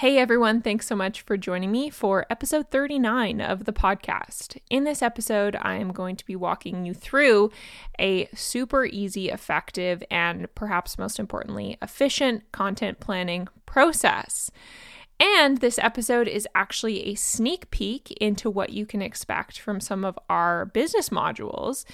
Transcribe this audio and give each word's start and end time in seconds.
Hey 0.00 0.18
everyone, 0.18 0.60
thanks 0.60 0.86
so 0.86 0.94
much 0.94 1.22
for 1.22 1.38
joining 1.38 1.72
me 1.72 1.88
for 1.88 2.26
episode 2.28 2.70
39 2.70 3.40
of 3.40 3.64
the 3.64 3.72
podcast. 3.72 4.58
In 4.68 4.84
this 4.84 5.00
episode, 5.00 5.56
I 5.58 5.76
am 5.76 5.90
going 5.90 6.16
to 6.16 6.26
be 6.26 6.36
walking 6.36 6.84
you 6.84 6.92
through 6.92 7.50
a 7.98 8.28
super 8.34 8.84
easy, 8.84 9.30
effective, 9.30 10.02
and 10.10 10.54
perhaps 10.54 10.98
most 10.98 11.18
importantly, 11.18 11.78
efficient 11.80 12.42
content 12.52 13.00
planning 13.00 13.48
process. 13.64 14.50
And 15.18 15.62
this 15.62 15.78
episode 15.78 16.28
is 16.28 16.46
actually 16.54 17.06
a 17.06 17.14
sneak 17.14 17.70
peek 17.70 18.10
into 18.20 18.50
what 18.50 18.74
you 18.74 18.84
can 18.84 19.00
expect 19.00 19.58
from 19.58 19.80
some 19.80 20.04
of 20.04 20.18
our 20.28 20.66
business 20.66 21.08
modules 21.08 21.86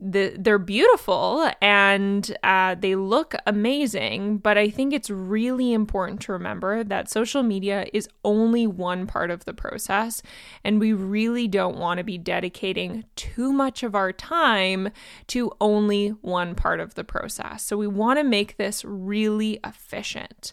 the, 0.01 0.35
they're 0.39 0.59
beautiful 0.59 1.51
and 1.61 2.37
uh, 2.43 2.75
they 2.75 2.95
look 2.95 3.35
amazing, 3.47 4.39
but 4.39 4.57
I 4.57 4.71
think 4.71 4.93
it's 4.93 5.11
really 5.11 5.73
important 5.73 6.21
to 6.23 6.33
remember 6.33 6.83
that 6.83 7.11
social 7.11 7.43
media 7.43 7.87
is 7.93 8.09
only 8.25 8.67
one 8.67 9.07
part 9.07 9.31
of 9.31 9.45
the 9.45 9.53
process, 9.53 10.23
and 10.65 10.81
we 10.81 10.93
really 10.93 11.47
don't 11.47 11.77
want 11.77 11.99
to 11.99 12.05
be 12.05 12.17
dedicating 12.19 13.05
too 13.15 13.53
much 13.53 13.83
of 13.83 13.95
our 13.95 14.13
time 14.13 14.89
to 15.29 15.53
only 15.61 16.09
one 16.09 16.55
part 16.55 16.81
of 16.81 16.95
the 16.95 17.05
process. 17.05 17.63
So 17.63 17.77
we 17.77 17.87
want 17.87 18.19
to 18.19 18.25
make 18.25 18.57
this 18.57 18.85
really 18.85 19.61
efficient. 19.65 20.53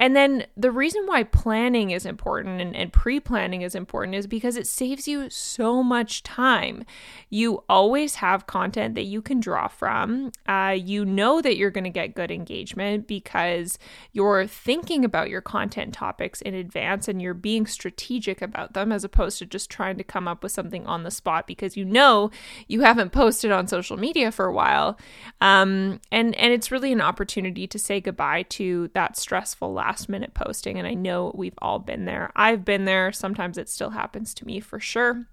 And 0.00 0.16
then 0.16 0.46
the 0.56 0.70
reason 0.70 1.02
why 1.04 1.24
planning 1.24 1.90
is 1.90 2.06
important 2.06 2.58
and, 2.58 2.74
and 2.74 2.90
pre 2.90 3.20
planning 3.20 3.60
is 3.60 3.74
important 3.74 4.16
is 4.16 4.26
because 4.26 4.56
it 4.56 4.66
saves 4.66 5.06
you 5.06 5.28
so 5.28 5.82
much 5.82 6.22
time. 6.22 6.84
You 7.28 7.62
always 7.68 8.14
have 8.16 8.46
content 8.46 8.94
that 8.94 9.04
you 9.04 9.20
can 9.20 9.40
draw 9.40 9.68
from. 9.68 10.32
Uh, 10.48 10.74
you 10.74 11.04
know 11.04 11.42
that 11.42 11.58
you're 11.58 11.70
going 11.70 11.84
to 11.84 11.90
get 11.90 12.14
good 12.14 12.30
engagement 12.30 13.06
because 13.06 13.78
you're 14.12 14.46
thinking 14.46 15.04
about 15.04 15.28
your 15.28 15.42
content 15.42 15.92
topics 15.92 16.40
in 16.40 16.54
advance 16.54 17.06
and 17.06 17.20
you're 17.20 17.34
being 17.34 17.66
strategic 17.66 18.40
about 18.40 18.72
them 18.72 18.92
as 18.92 19.04
opposed 19.04 19.38
to 19.40 19.46
just 19.46 19.68
trying 19.68 19.98
to 19.98 20.04
come 20.04 20.26
up 20.26 20.42
with 20.42 20.50
something 20.50 20.86
on 20.86 21.02
the 21.02 21.10
spot 21.10 21.46
because 21.46 21.76
you 21.76 21.84
know 21.84 22.30
you 22.68 22.80
haven't 22.80 23.12
posted 23.12 23.50
on 23.50 23.66
social 23.66 23.98
media 23.98 24.32
for 24.32 24.46
a 24.46 24.52
while. 24.52 24.98
Um, 25.42 26.00
and, 26.10 26.34
and 26.36 26.54
it's 26.54 26.70
really 26.70 26.90
an 26.90 27.02
opportunity 27.02 27.66
to 27.66 27.78
say 27.78 28.00
goodbye 28.00 28.44
to 28.44 28.88
that 28.94 29.18
stressful 29.18 29.74
last 29.74 29.89
last 29.90 30.08
minute 30.08 30.34
posting. 30.34 30.78
And 30.78 30.86
I 30.86 30.94
know 30.94 31.32
we've 31.34 31.58
all 31.58 31.80
been 31.80 32.04
there. 32.04 32.30
I've 32.36 32.64
been 32.64 32.84
there. 32.84 33.10
Sometimes 33.10 33.58
it 33.58 33.68
still 33.68 33.90
happens 33.90 34.32
to 34.34 34.46
me 34.46 34.60
for 34.60 34.78
sure. 34.78 35.26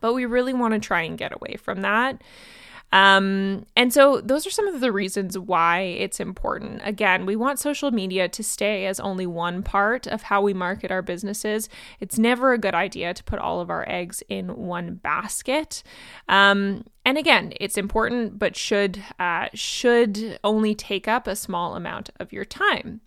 But 0.00 0.12
we 0.12 0.26
really 0.26 0.52
want 0.52 0.74
to 0.74 0.80
try 0.80 1.02
and 1.02 1.16
get 1.16 1.32
away 1.34 1.56
from 1.56 1.80
that. 1.80 2.20
Um, 2.92 3.66
and 3.74 3.92
so 3.92 4.20
those 4.20 4.46
are 4.46 4.50
some 4.50 4.68
of 4.68 4.80
the 4.80 4.92
reasons 4.92 5.36
why 5.36 5.80
it's 5.80 6.20
important. 6.20 6.82
Again, 6.84 7.26
we 7.26 7.34
want 7.34 7.58
social 7.58 7.90
media 7.90 8.28
to 8.28 8.42
stay 8.44 8.86
as 8.86 9.00
only 9.00 9.26
one 9.26 9.62
part 9.62 10.06
of 10.06 10.22
how 10.22 10.40
we 10.42 10.54
market 10.54 10.90
our 10.90 11.02
businesses. 11.02 11.68
It's 11.98 12.18
never 12.18 12.52
a 12.52 12.58
good 12.58 12.74
idea 12.74 13.12
to 13.14 13.24
put 13.24 13.40
all 13.40 13.60
of 13.60 13.70
our 13.70 13.84
eggs 13.88 14.22
in 14.28 14.56
one 14.56 14.94
basket. 14.94 15.82
Um, 16.28 16.84
and 17.04 17.18
again, 17.18 17.54
it's 17.60 17.78
important, 17.78 18.38
but 18.38 18.56
should 18.56 19.02
uh, 19.18 19.48
should 19.52 20.38
only 20.44 20.74
take 20.74 21.08
up 21.08 21.26
a 21.26 21.34
small 21.34 21.74
amount 21.74 22.10
of 22.20 22.32
your 22.32 22.44
time. 22.44 23.00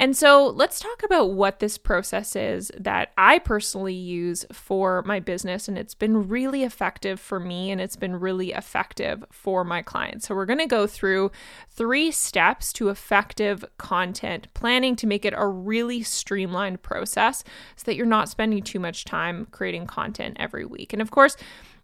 And 0.00 0.16
so 0.16 0.46
let's 0.46 0.80
talk 0.80 1.02
about 1.02 1.32
what 1.32 1.58
this 1.58 1.76
process 1.76 2.34
is 2.34 2.72
that 2.74 3.12
I 3.18 3.38
personally 3.38 3.92
use 3.92 4.46
for 4.50 5.02
my 5.02 5.20
business. 5.20 5.68
And 5.68 5.76
it's 5.76 5.94
been 5.94 6.26
really 6.26 6.62
effective 6.62 7.20
for 7.20 7.38
me 7.38 7.70
and 7.70 7.82
it's 7.82 7.96
been 7.96 8.16
really 8.18 8.52
effective 8.52 9.22
for 9.30 9.62
my 9.62 9.82
clients. 9.82 10.26
So 10.26 10.34
we're 10.34 10.46
going 10.46 10.58
to 10.58 10.66
go 10.66 10.86
through 10.86 11.32
three 11.68 12.10
steps 12.10 12.72
to 12.72 12.88
effective 12.88 13.62
content 13.76 14.46
planning 14.54 14.96
to 14.96 15.06
make 15.06 15.26
it 15.26 15.34
a 15.36 15.46
really 15.46 16.02
streamlined 16.02 16.80
process 16.80 17.44
so 17.76 17.84
that 17.84 17.94
you're 17.94 18.06
not 18.06 18.30
spending 18.30 18.62
too 18.62 18.80
much 18.80 19.04
time 19.04 19.48
creating 19.50 19.86
content 19.86 20.38
every 20.40 20.64
week. 20.64 20.94
And 20.94 21.02
of 21.02 21.10
course, 21.10 21.36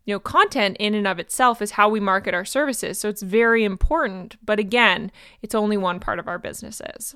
you 0.07 0.15
know, 0.15 0.21
content 0.21 0.79
in 0.81 0.95
and 0.95 1.07
of 1.07 1.19
itself 1.19 1.61
is 1.61 1.73
how 1.73 1.91
we 1.91 2.01
market 2.01 2.33
our 2.33 2.47
services. 2.47 2.99
So 2.99 3.11
it's 3.11 3.21
very 3.21 3.63
important. 3.63 4.37
But 4.43 4.59
again, 4.59 5.13
it's 5.43 5.55
only 5.55 5.77
one 5.77 6.01
part 6.01 6.19
of 6.19 6.29
our 6.29 6.39
businesses. 6.39 7.15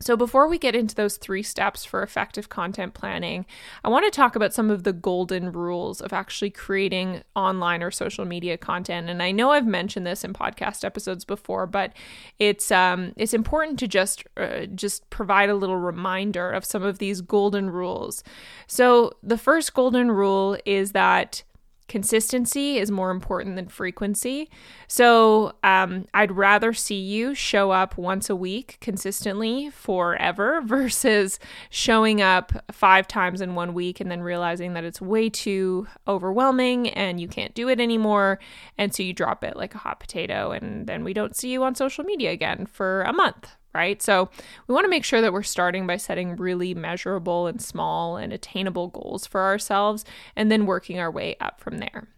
So, 0.00 0.16
before 0.16 0.48
we 0.48 0.58
get 0.58 0.74
into 0.74 0.94
those 0.94 1.16
three 1.16 1.42
steps 1.42 1.84
for 1.84 2.02
effective 2.02 2.48
content 2.48 2.94
planning, 2.94 3.46
I 3.84 3.88
want 3.88 4.04
to 4.04 4.10
talk 4.10 4.36
about 4.36 4.52
some 4.52 4.70
of 4.70 4.82
the 4.82 4.92
golden 4.92 5.52
rules 5.52 6.00
of 6.00 6.12
actually 6.12 6.50
creating 6.50 7.22
online 7.36 7.82
or 7.82 7.90
social 7.90 8.24
media 8.24 8.58
content. 8.58 9.08
And 9.08 9.22
I 9.22 9.30
know 9.30 9.52
I've 9.52 9.66
mentioned 9.66 10.06
this 10.06 10.24
in 10.24 10.32
podcast 10.32 10.84
episodes 10.84 11.24
before, 11.24 11.66
but 11.66 11.92
it's 12.38 12.70
um, 12.70 13.12
it's 13.16 13.34
important 13.34 13.78
to 13.78 13.88
just 13.88 14.24
uh, 14.36 14.66
just 14.66 15.08
provide 15.10 15.48
a 15.48 15.54
little 15.54 15.78
reminder 15.78 16.50
of 16.50 16.64
some 16.64 16.82
of 16.82 16.98
these 16.98 17.20
golden 17.20 17.70
rules. 17.70 18.24
So, 18.66 19.12
the 19.22 19.38
first 19.38 19.74
golden 19.74 20.10
rule 20.10 20.58
is 20.64 20.92
that 20.92 21.44
consistency 21.88 22.78
is 22.78 22.90
more 22.90 23.10
important 23.10 23.56
than 23.56 23.68
frequency. 23.68 24.50
So 24.88 25.52
um, 25.62 26.06
I'd 26.14 26.32
rather 26.32 26.72
see 26.72 26.98
you 26.98 27.34
show 27.34 27.70
up 27.70 27.98
once 27.98 28.30
a 28.30 28.36
week 28.36 28.78
consistently 28.80 29.70
forever 29.70 30.60
versus 30.64 31.38
showing 31.70 32.22
up 32.22 32.52
five 32.72 33.06
times 33.06 33.40
in 33.40 33.54
one 33.54 33.74
week 33.74 34.00
and 34.00 34.10
then 34.10 34.22
realizing 34.22 34.72
that 34.74 34.84
it's 34.84 35.00
way 35.00 35.28
too 35.28 35.86
overwhelming 36.08 36.88
and 36.90 37.20
you 37.20 37.28
can't 37.28 37.54
do 37.54 37.68
it 37.68 37.80
anymore. 37.80 38.38
And 38.78 38.94
so 38.94 39.02
you 39.02 39.12
drop 39.12 39.44
it 39.44 39.56
like 39.56 39.74
a 39.74 39.78
hot 39.78 40.00
potato 40.00 40.52
and 40.52 40.86
then 40.86 41.04
we 41.04 41.12
don't 41.12 41.36
see 41.36 41.50
you 41.50 41.64
on 41.64 41.74
social 41.74 42.04
media 42.04 42.30
again 42.30 42.66
for 42.66 43.02
a 43.02 43.12
month, 43.12 43.56
right? 43.74 44.00
So 44.00 44.30
we 44.66 44.74
want 44.74 44.84
to 44.84 44.90
make 44.90 45.04
sure 45.04 45.20
that 45.20 45.32
we're 45.32 45.42
starting 45.42 45.86
by 45.86 45.96
setting 45.96 46.36
really 46.36 46.74
measurable 46.74 47.46
and 47.46 47.60
small 47.60 48.16
and 48.16 48.32
attainable 48.32 48.88
goals 48.88 49.26
for 49.26 49.42
ourselves 49.42 50.04
and 50.36 50.50
then 50.50 50.66
working 50.66 50.98
our 50.98 51.10
way 51.10 51.36
up 51.40 51.60
from 51.60 51.78
there. 51.78 52.08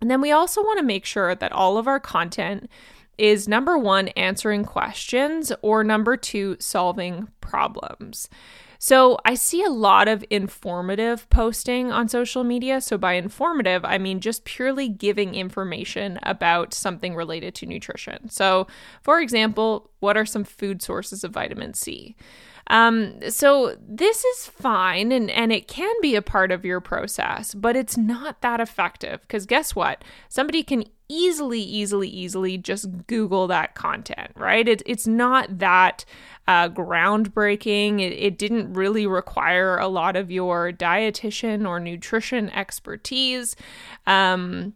And 0.00 0.10
then 0.10 0.20
we 0.20 0.32
also 0.32 0.62
want 0.62 0.78
to 0.78 0.84
make 0.84 1.04
sure 1.04 1.34
that 1.34 1.52
all 1.52 1.78
of 1.78 1.86
our 1.86 2.00
content 2.00 2.68
is 3.16 3.46
number 3.46 3.78
one, 3.78 4.08
answering 4.08 4.64
questions, 4.64 5.52
or 5.62 5.84
number 5.84 6.16
two, 6.16 6.56
solving 6.58 7.28
problems. 7.40 8.28
So 8.84 9.16
I 9.24 9.34
see 9.34 9.62
a 9.62 9.70
lot 9.70 10.08
of 10.08 10.22
informative 10.28 11.26
posting 11.30 11.90
on 11.90 12.06
social 12.06 12.44
media. 12.44 12.82
So 12.82 12.98
by 12.98 13.14
informative, 13.14 13.82
I 13.82 13.96
mean 13.96 14.20
just 14.20 14.44
purely 14.44 14.90
giving 14.90 15.34
information 15.34 16.18
about 16.22 16.74
something 16.74 17.14
related 17.14 17.54
to 17.54 17.66
nutrition. 17.66 18.28
So, 18.28 18.66
for 19.00 19.20
example, 19.22 19.90
what 20.00 20.18
are 20.18 20.26
some 20.26 20.44
food 20.44 20.82
sources 20.82 21.24
of 21.24 21.32
vitamin 21.32 21.72
C? 21.72 22.14
Um, 22.66 23.14
so 23.30 23.74
this 23.80 24.22
is 24.22 24.48
fine 24.48 25.12
and, 25.12 25.30
and 25.30 25.50
it 25.50 25.66
can 25.66 25.94
be 26.02 26.14
a 26.14 26.20
part 26.20 26.52
of 26.52 26.62
your 26.62 26.82
process, 26.82 27.54
but 27.54 27.76
it's 27.76 27.96
not 27.96 28.42
that 28.42 28.60
effective 28.60 29.22
because 29.22 29.46
guess 29.46 29.74
what? 29.74 30.04
Somebody 30.28 30.62
can 30.62 30.84
easily, 31.08 31.60
easily, 31.60 32.08
easily 32.08 32.58
just 32.58 33.06
Google 33.06 33.46
that 33.48 33.74
content, 33.74 34.30
right? 34.36 34.66
It, 34.66 34.82
it's 34.86 35.06
not 35.06 35.58
that 35.58 36.04
uh, 36.46 36.68
groundbreaking. 36.68 38.00
It, 38.00 38.12
it 38.12 38.38
didn't 38.38 38.72
really 38.72 39.06
require 39.06 39.76
a 39.78 39.88
lot 39.88 40.16
of 40.16 40.30
your 40.30 40.72
dietitian 40.72 41.68
or 41.68 41.80
nutrition 41.80 42.50
expertise. 42.50 43.56
Um, 44.06 44.74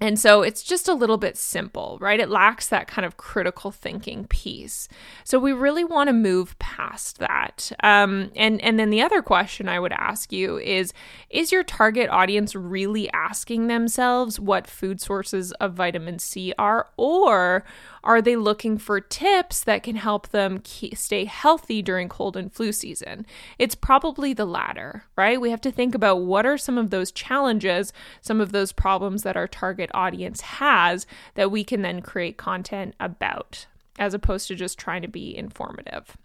and 0.00 0.18
so 0.18 0.40
it's 0.40 0.62
just 0.62 0.88
a 0.88 0.94
little 0.94 1.18
bit 1.18 1.36
simple, 1.36 1.98
right? 2.00 2.18
It 2.18 2.30
lacks 2.30 2.68
that 2.68 2.88
kind 2.88 3.04
of 3.04 3.18
critical 3.18 3.70
thinking 3.70 4.26
piece. 4.26 4.88
So 5.24 5.38
we 5.38 5.52
really 5.52 5.84
want 5.84 6.08
to 6.08 6.14
move 6.14 6.58
past 6.58 7.18
that. 7.18 7.70
Um, 7.82 8.30
and 8.34 8.60
and 8.62 8.78
then 8.78 8.88
the 8.88 9.02
other 9.02 9.20
question 9.20 9.68
I 9.68 9.78
would 9.78 9.92
ask 9.92 10.32
you 10.32 10.58
is: 10.58 10.94
Is 11.28 11.52
your 11.52 11.62
target 11.62 12.08
audience 12.08 12.54
really 12.54 13.10
asking 13.12 13.66
themselves 13.66 14.40
what 14.40 14.66
food 14.66 15.00
sources 15.00 15.52
of 15.52 15.74
vitamin 15.74 16.18
C 16.18 16.54
are, 16.58 16.88
or 16.96 17.64
Are 18.02 18.22
they 18.22 18.36
looking 18.36 18.78
for 18.78 19.00
tips 19.00 19.62
that 19.64 19.82
can 19.82 19.96
help 19.96 20.28
them 20.28 20.60
keep, 20.64 20.96
stay 20.96 21.24
healthy 21.24 21.82
during 21.82 22.08
cold 22.08 22.36
and 22.36 22.52
flu 22.52 22.72
season? 22.72 23.26
It's 23.58 23.74
probably 23.74 24.32
the 24.32 24.46
latter, 24.46 25.04
right? 25.16 25.40
We 25.40 25.50
have 25.50 25.60
to 25.62 25.72
think 25.72 25.94
about 25.94 26.22
what 26.22 26.46
are 26.46 26.58
some 26.58 26.78
of 26.78 26.90
those 26.90 27.12
challenges, 27.12 27.92
some 28.20 28.40
of 28.40 28.52
those 28.52 28.72
problems 28.72 29.22
that 29.22 29.36
our 29.36 29.48
target 29.48 29.90
audience 29.92 30.40
has 30.40 31.06
that 31.34 31.50
we 31.50 31.64
can 31.64 31.82
then 31.82 32.00
create 32.00 32.36
content 32.36 32.94
about, 32.98 33.66
as 33.98 34.14
opposed 34.14 34.48
to 34.48 34.54
just 34.54 34.78
trying 34.78 35.02
to 35.02 35.08
be 35.08 35.36
informative. 35.36 36.16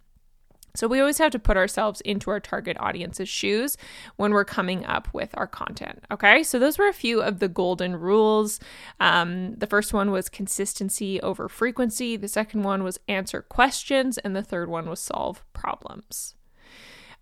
So 0.76 0.88
we 0.88 1.00
always 1.00 1.18
have 1.18 1.32
to 1.32 1.40
put 1.40 1.58
ourselves 1.58 2.02
into 2.02 2.30
our 2.30 2.40
target 2.40 2.78
audience's 2.80 3.30
shoes 3.30 3.78
when 4.16 4.32
we're 4.32 4.46
coming 4.46 4.86
up 4.86 5.08
with 5.14 5.30
our 5.36 5.48
content. 5.48 6.04
Okay, 6.12 6.44
so 6.44 6.60
those 6.60 6.78
were 6.78 6.88
a 6.88 6.94
few 6.94 7.22
of 7.22 7.40
the 7.40 7.48
golden 7.48 7.96
rules. 7.96 8.60
Um, 9.00 9.56
the 9.56 9.68
first 9.68 9.94
one 9.94 10.12
was 10.12 10.30
consistency 10.30 11.22
over 11.22 11.48
frequency, 11.48 12.18
the 12.18 12.28
second 12.28 12.64
one 12.64 12.84
was 12.84 13.00
answer 13.08 13.42
questions, 13.42 14.18
and 14.20 14.36
the 14.36 14.44
third 14.44 14.70
one 14.70 14.90
was 14.90 15.00
solve 15.00 15.44
problems. 15.54 16.36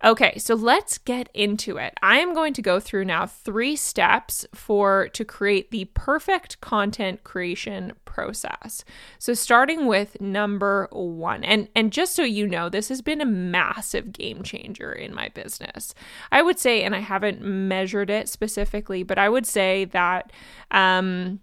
Okay, 0.04 0.38
so 0.38 0.54
let's 0.54 0.98
get 0.98 1.30
into 1.34 1.78
it. 1.78 1.94
I 2.02 2.18
am 2.18 2.34
going 2.34 2.54
to 2.56 2.62
go 2.62 2.82
through 2.82 3.06
now 3.06 3.26
three 3.26 3.78
steps 3.78 4.46
for 4.54 5.08
to 5.14 5.24
create 5.24 5.72
the 5.72 5.86
perfect 5.94 6.60
content 6.60 7.24
creation 7.24 7.94
process. 8.04 8.84
So 9.18 9.34
starting 9.34 9.86
with 9.86 10.20
number 10.20 10.90
1. 10.92 11.46
And 11.46 11.70
and 11.74 11.94
just 11.94 12.16
so 12.16 12.24
you 12.24 12.48
know, 12.48 12.68
this 12.68 12.90
has 12.90 13.02
been 13.02 13.22
a 13.22 13.26
massive 13.26 14.12
game 14.12 14.44
changer 14.44 14.92
in 14.92 15.16
my 15.16 15.30
business. 15.30 15.96
I 16.34 16.42
would 16.42 16.60
say 16.60 16.84
and 16.84 16.94
I 16.94 17.00
haven't 17.00 17.42
measured 17.42 18.10
it 18.10 18.28
specifically, 18.28 19.04
but 19.04 19.18
I 19.18 19.30
would 19.30 19.46
say 19.46 19.86
that 19.86 20.34
um 20.72 21.40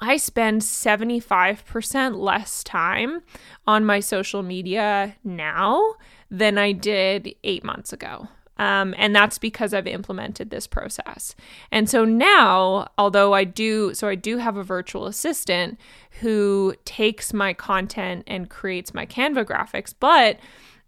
I 0.00 0.16
spend 0.16 0.62
75% 0.62 2.16
less 2.16 2.62
time 2.62 3.20
on 3.66 3.84
my 3.84 3.98
social 4.00 4.42
media 4.42 5.16
now 5.24 5.96
than 6.30 6.58
I 6.58 6.72
did 6.72 7.34
eight 7.44 7.64
months 7.64 7.92
ago. 7.92 8.28
Um, 8.58 8.92
and 8.98 9.14
that's 9.14 9.38
because 9.38 9.72
I've 9.72 9.86
implemented 9.86 10.50
this 10.50 10.66
process. 10.66 11.36
And 11.70 11.88
so 11.88 12.04
now, 12.04 12.88
although 12.98 13.32
I 13.32 13.44
do, 13.44 13.94
so 13.94 14.08
I 14.08 14.16
do 14.16 14.38
have 14.38 14.56
a 14.56 14.64
virtual 14.64 15.06
assistant 15.06 15.78
who 16.20 16.74
takes 16.84 17.32
my 17.32 17.52
content 17.52 18.24
and 18.26 18.50
creates 18.50 18.92
my 18.92 19.06
Canva 19.06 19.44
graphics, 19.44 19.94
but 19.98 20.38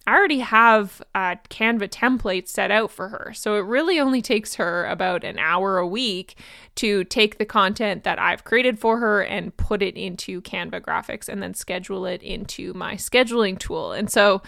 I 0.07 0.17
already 0.17 0.41
have 0.41 1.01
a 1.15 1.37
Canva 1.51 1.89
template 1.89 2.49
set 2.49 2.71
out 2.73 2.91
for 2.91 3.09
her. 3.09 3.33
So 3.35 3.55
it 3.55 3.61
really 3.61 4.01
only 4.01 4.23
takes 4.23 4.55
her 4.55 4.87
about 4.87 5.23
an 5.23 5.39
hour 5.39 5.79
a 5.79 5.87
week 5.87 6.37
to 6.77 7.05
take 7.05 7.39
the 7.39 7.45
content 7.45 8.03
that 8.03 8.19
I've 8.19 8.43
created 8.43 8.79
for 8.79 8.99
her 8.99 9.23
and 9.23 9.57
put 9.57 9.83
it 9.83 9.97
into 9.97 10.41
Canva 10.41 10.81
graphics 10.81 11.29
and 11.29 11.43
then 11.43 11.55
schedule 11.55 12.07
it 12.07 12.23
into 12.23 12.73
my 12.73 12.95
scheduling 12.95 13.59
tool. 13.59 13.93
And 13.93 14.11
so 14.11 14.43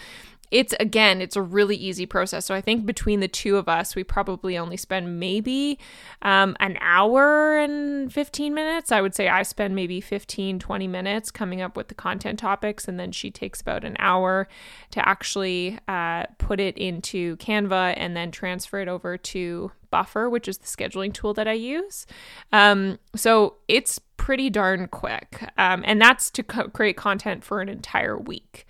it's 0.53 0.73
again, 0.79 1.19
it's 1.19 1.35
a 1.35 1.41
really 1.41 1.75
easy 1.75 2.05
process. 2.05 2.45
So 2.45 2.53
I 2.53 2.61
think 2.61 2.85
between 2.85 3.21
the 3.21 3.27
two 3.27 3.57
of 3.57 3.67
us, 3.67 3.95
we 3.95 4.03
probably 4.03 4.55
only 4.55 4.77
spend 4.77 5.19
maybe 5.19 5.79
um, 6.21 6.55
an 6.59 6.77
hour 6.79 7.57
and 7.57 8.13
15 8.13 8.53
minutes. 8.53 8.91
I 8.91 9.01
would 9.01 9.15
say 9.15 9.27
I 9.27 9.41
spend 9.41 9.73
maybe 9.73 9.99
15, 9.99 10.59
20 10.59 10.87
minutes 10.87 11.31
coming 11.31 11.59
up 11.61 11.75
with 11.75 11.87
the 11.87 11.95
content 11.95 12.37
topics, 12.37 12.87
and 12.87 12.99
then 12.99 13.11
she 13.11 13.31
takes 13.31 13.61
about 13.61 13.83
an 13.83 13.95
hour 13.97 14.47
to 14.91 15.09
actually 15.09 15.79
uh, 15.87 16.27
put 16.37 16.59
it 16.59 16.77
into 16.77 17.35
Canva 17.37 17.95
and 17.97 18.15
then 18.15 18.29
transfer 18.29 18.79
it 18.79 18.87
over 18.87 19.17
to 19.17 19.71
Buffer, 19.89 20.29
which 20.29 20.47
is 20.47 20.59
the 20.59 20.67
scheduling 20.67 21.11
tool 21.11 21.33
that 21.33 21.47
I 21.47 21.53
use. 21.53 22.05
Um, 22.51 22.99
so 23.15 23.55
it's 23.67 23.97
pretty 24.17 24.51
darn 24.51 24.87
quick. 24.87 25.51
Um, 25.57 25.83
and 25.85 25.99
that's 25.99 26.29
to 26.29 26.43
co- 26.43 26.69
create 26.69 26.95
content 26.95 27.43
for 27.43 27.59
an 27.59 27.69
entire 27.69 28.17
week. 28.17 28.67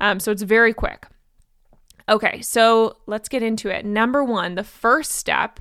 Um, 0.00 0.18
so 0.18 0.32
it's 0.32 0.42
very 0.42 0.72
quick. 0.72 1.06
Okay, 2.08 2.40
so 2.40 2.96
let's 3.06 3.28
get 3.28 3.42
into 3.42 3.68
it. 3.68 3.84
Number 3.84 4.22
one, 4.22 4.54
the 4.54 4.64
first 4.64 5.12
step 5.12 5.58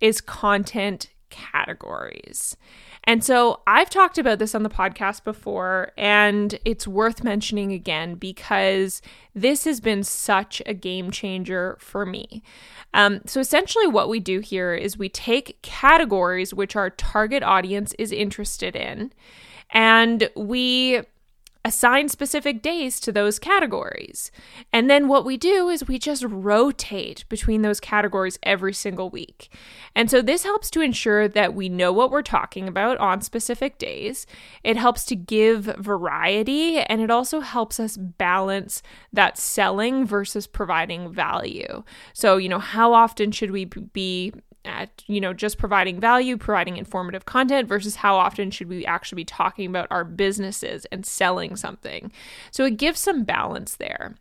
is 0.00 0.20
content 0.20 1.10
categories. 1.30 2.56
And 3.04 3.24
so 3.24 3.62
I've 3.66 3.88
talked 3.88 4.18
about 4.18 4.38
this 4.38 4.54
on 4.54 4.64
the 4.64 4.68
podcast 4.68 5.24
before, 5.24 5.92
and 5.96 6.58
it's 6.64 6.86
worth 6.86 7.24
mentioning 7.24 7.72
again 7.72 8.16
because 8.16 9.00
this 9.34 9.64
has 9.64 9.80
been 9.80 10.02
such 10.02 10.60
a 10.66 10.74
game 10.74 11.10
changer 11.10 11.78
for 11.80 12.04
me. 12.04 12.42
Um, 12.92 13.20
so 13.24 13.40
essentially, 13.40 13.86
what 13.86 14.10
we 14.10 14.20
do 14.20 14.40
here 14.40 14.74
is 14.74 14.98
we 14.98 15.08
take 15.08 15.60
categories 15.62 16.52
which 16.52 16.76
our 16.76 16.90
target 16.90 17.42
audience 17.42 17.94
is 17.98 18.12
interested 18.12 18.76
in, 18.76 19.12
and 19.70 20.28
we 20.36 21.02
assign 21.64 22.08
specific 22.08 22.62
days 22.62 23.00
to 23.00 23.12
those 23.12 23.38
categories. 23.38 24.30
And 24.72 24.88
then 24.88 25.08
what 25.08 25.24
we 25.24 25.36
do 25.36 25.68
is 25.68 25.86
we 25.86 25.98
just 25.98 26.24
rotate 26.24 27.24
between 27.28 27.62
those 27.62 27.80
categories 27.80 28.38
every 28.42 28.72
single 28.72 29.10
week. 29.10 29.52
And 29.94 30.10
so 30.10 30.22
this 30.22 30.44
helps 30.44 30.70
to 30.70 30.80
ensure 30.80 31.28
that 31.28 31.54
we 31.54 31.68
know 31.68 31.92
what 31.92 32.10
we're 32.10 32.22
talking 32.22 32.68
about 32.68 32.96
on 32.98 33.20
specific 33.20 33.78
days. 33.78 34.26
It 34.62 34.76
helps 34.76 35.04
to 35.06 35.16
give 35.16 35.64
variety 35.78 36.78
and 36.78 37.00
it 37.00 37.10
also 37.10 37.40
helps 37.40 37.80
us 37.80 37.96
balance 37.96 38.82
that 39.12 39.36
selling 39.36 40.06
versus 40.06 40.46
providing 40.46 41.12
value. 41.12 41.82
So, 42.12 42.36
you 42.36 42.48
know, 42.48 42.60
how 42.60 42.92
often 42.92 43.32
should 43.32 43.50
we 43.50 43.64
be 43.64 44.32
at 44.68 45.02
you 45.06 45.20
know 45.20 45.32
just 45.32 45.58
providing 45.58 45.98
value 45.98 46.36
providing 46.36 46.76
informative 46.76 47.24
content 47.24 47.68
versus 47.68 47.96
how 47.96 48.16
often 48.16 48.50
should 48.50 48.68
we 48.68 48.84
actually 48.86 49.16
be 49.16 49.24
talking 49.24 49.66
about 49.66 49.88
our 49.90 50.04
businesses 50.04 50.84
and 50.86 51.04
selling 51.04 51.56
something. 51.56 52.12
So 52.50 52.64
it 52.64 52.76
gives 52.76 53.00
some 53.00 53.24
balance 53.24 53.76
there 53.76 54.14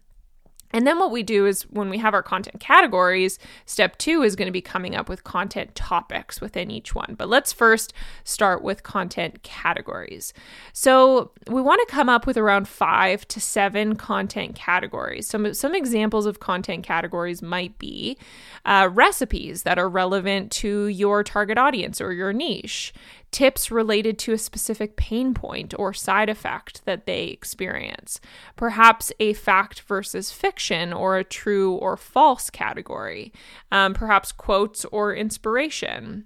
and 0.74 0.86
then 0.86 1.00
what 1.00 1.12
we 1.12 1.24
do 1.24 1.46
is 1.46 1.64
when 1.64 1.90
we 1.90 1.98
have 2.00 2.14
our 2.14 2.24
content 2.24 2.60
categories, 2.60 3.40
step 3.66 3.98
two 3.98 4.22
is 4.22 4.36
going 4.36 4.48
to 4.48 4.52
be 4.52 4.62
coming 4.62 4.96
up 4.96 5.08
with 5.08 5.24
content 5.24 5.74
topics 5.76 6.42
within 6.42 6.70
each 6.70 6.94
one. 6.94 7.16
But 7.18 7.30
let's 7.30 7.54
first 7.54 7.94
start 8.24 8.62
with 8.62 8.84
content 8.84 9.44
categories. 9.44 10.34
So 10.74 11.32
we 11.48 11.62
want 11.62 11.88
to 11.88 11.94
come 11.94 12.10
up 12.10 12.28
with 12.28 12.38
around 12.38 12.68
five 12.68 13.28
to 13.30 13.40
seven 13.40 13.96
content 13.96 14.56
categories. 14.56 15.28
Some, 15.28 15.54
some 15.54 15.74
examples 15.74 16.26
of 16.26 16.40
content 16.40 16.84
categories 16.84 17.42
might 17.42 17.78
be 17.80 18.18
uh, 18.66 18.90
recipes 18.92 19.64
that 19.64 19.80
are 19.80 19.90
relevant 19.90 20.52
to 20.52 20.88
your 20.88 21.24
target 21.24 21.58
audience 21.58 22.02
or 22.02 22.12
your 22.12 22.34
niche, 22.34 22.94
tips 23.38 23.70
related 23.70 24.18
to 24.18 24.34
a 24.34 24.38
specific 24.40 24.96
pain 24.96 25.32
point 25.32 25.72
or 25.78 25.94
side 25.94 26.28
effect 26.28 26.84
that 26.86 27.06
they 27.06 27.26
experience, 27.26 28.20
perhaps 28.56 29.12
a 29.20 29.32
fact 29.34 29.82
versus 29.82 30.32
fiction 30.32 30.92
or 30.92 31.18
a 31.18 31.24
true 31.24 31.76
or 31.76 31.96
false 31.96 32.50
category, 32.50 33.32
um, 33.72 33.94
perhaps 33.94 34.32
quotes 34.32 34.86
or 34.86 35.14
inspiration 35.14 36.26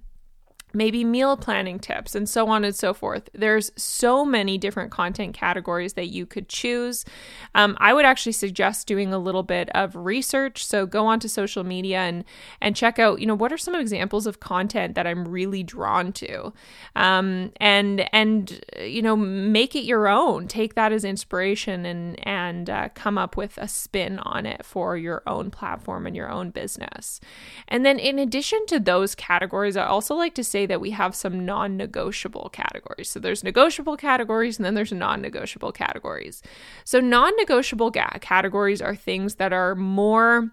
maybe 0.73 1.03
meal 1.03 1.37
planning 1.37 1.79
tips, 1.79 2.15
and 2.15 2.27
so 2.27 2.47
on 2.47 2.63
and 2.63 2.75
so 2.75 2.93
forth. 2.93 3.29
There's 3.33 3.71
so 3.75 4.25
many 4.25 4.57
different 4.57 4.91
content 4.91 5.33
categories 5.33 5.93
that 5.93 6.07
you 6.07 6.25
could 6.25 6.49
choose. 6.49 7.05
Um, 7.55 7.77
I 7.79 7.93
would 7.93 8.05
actually 8.05 8.31
suggest 8.33 8.87
doing 8.87 9.13
a 9.13 9.19
little 9.19 9.43
bit 9.43 9.69
of 9.75 9.95
research. 9.95 10.65
So 10.65 10.85
go 10.85 11.05
onto 11.05 11.27
social 11.27 11.63
media 11.63 11.99
and 11.99 12.23
and 12.61 12.75
check 12.75 12.99
out, 12.99 13.19
you 13.19 13.25
know, 13.25 13.35
what 13.35 13.51
are 13.51 13.57
some 13.57 13.75
examples 13.75 14.27
of 14.27 14.39
content 14.39 14.95
that 14.95 15.07
I'm 15.07 15.27
really 15.27 15.63
drawn 15.63 16.13
to, 16.13 16.53
um, 16.95 17.51
and 17.57 18.07
and 18.13 18.63
you 18.79 19.01
know, 19.01 19.15
make 19.15 19.75
it 19.75 19.83
your 19.83 20.07
own. 20.07 20.47
Take 20.47 20.75
that 20.75 20.91
as 20.91 21.03
inspiration 21.03 21.85
and 21.85 22.27
and 22.27 22.69
uh, 22.69 22.89
come 22.93 23.17
up 23.17 23.37
with 23.37 23.57
a 23.57 23.67
spin 23.67 24.19
on 24.19 24.45
it 24.45 24.65
for 24.65 24.97
your 24.97 25.23
own 25.27 25.51
platform 25.51 26.07
and 26.07 26.15
your 26.15 26.29
own 26.29 26.49
business. 26.49 27.19
And 27.67 27.85
then 27.85 27.99
in 27.99 28.19
addition 28.19 28.65
to 28.67 28.79
those 28.79 29.15
categories, 29.15 29.77
I 29.77 29.85
also 29.85 30.15
like 30.15 30.35
to 30.35 30.43
say 30.43 30.60
say 30.61 30.65
that 30.67 30.81
we 30.81 30.91
have 30.91 31.15
some 31.15 31.45
non 31.45 31.77
negotiable 31.77 32.49
categories. 32.53 33.09
So 33.09 33.19
there's 33.19 33.43
negotiable 33.43 33.97
categories 33.97 34.57
and 34.57 34.65
then 34.65 34.75
there's 34.75 34.91
non 34.91 35.21
negotiable 35.21 35.71
categories. 35.71 36.41
So 36.83 36.99
non 36.99 37.33
negotiable 37.37 37.89
ga- 37.89 38.19
categories 38.21 38.81
are 38.81 38.95
things 38.95 39.35
that 39.35 39.53
are 39.53 39.75
more 39.75 40.51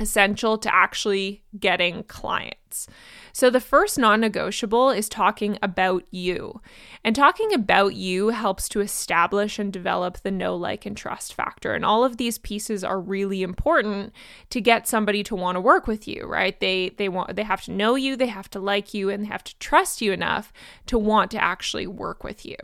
essential 0.00 0.58
to 0.58 0.74
actually 0.74 1.42
getting 1.58 2.02
clients. 2.04 2.88
So, 3.36 3.50
the 3.50 3.60
first 3.60 3.98
non 3.98 4.22
negotiable 4.22 4.88
is 4.88 5.10
talking 5.10 5.58
about 5.60 6.04
you. 6.10 6.62
And 7.04 7.14
talking 7.14 7.52
about 7.52 7.94
you 7.94 8.30
helps 8.30 8.66
to 8.70 8.80
establish 8.80 9.58
and 9.58 9.70
develop 9.70 10.22
the 10.22 10.30
know, 10.30 10.56
like, 10.56 10.86
and 10.86 10.96
trust 10.96 11.34
factor. 11.34 11.74
And 11.74 11.84
all 11.84 12.02
of 12.02 12.16
these 12.16 12.38
pieces 12.38 12.82
are 12.82 12.98
really 12.98 13.42
important 13.42 14.14
to 14.48 14.60
get 14.62 14.88
somebody 14.88 15.22
to 15.24 15.36
want 15.36 15.56
to 15.56 15.60
work 15.60 15.86
with 15.86 16.08
you, 16.08 16.24
right? 16.26 16.58
They 16.58 16.94
they 16.96 17.10
want 17.10 17.36
they 17.36 17.42
have 17.42 17.60
to 17.64 17.72
know 17.72 17.94
you, 17.94 18.16
they 18.16 18.28
have 18.28 18.48
to 18.52 18.58
like 18.58 18.94
you, 18.94 19.10
and 19.10 19.22
they 19.22 19.28
have 19.28 19.44
to 19.44 19.58
trust 19.58 20.00
you 20.00 20.12
enough 20.12 20.50
to 20.86 20.96
want 20.96 21.30
to 21.32 21.44
actually 21.44 21.86
work 21.86 22.24
with 22.24 22.46
you. 22.46 22.56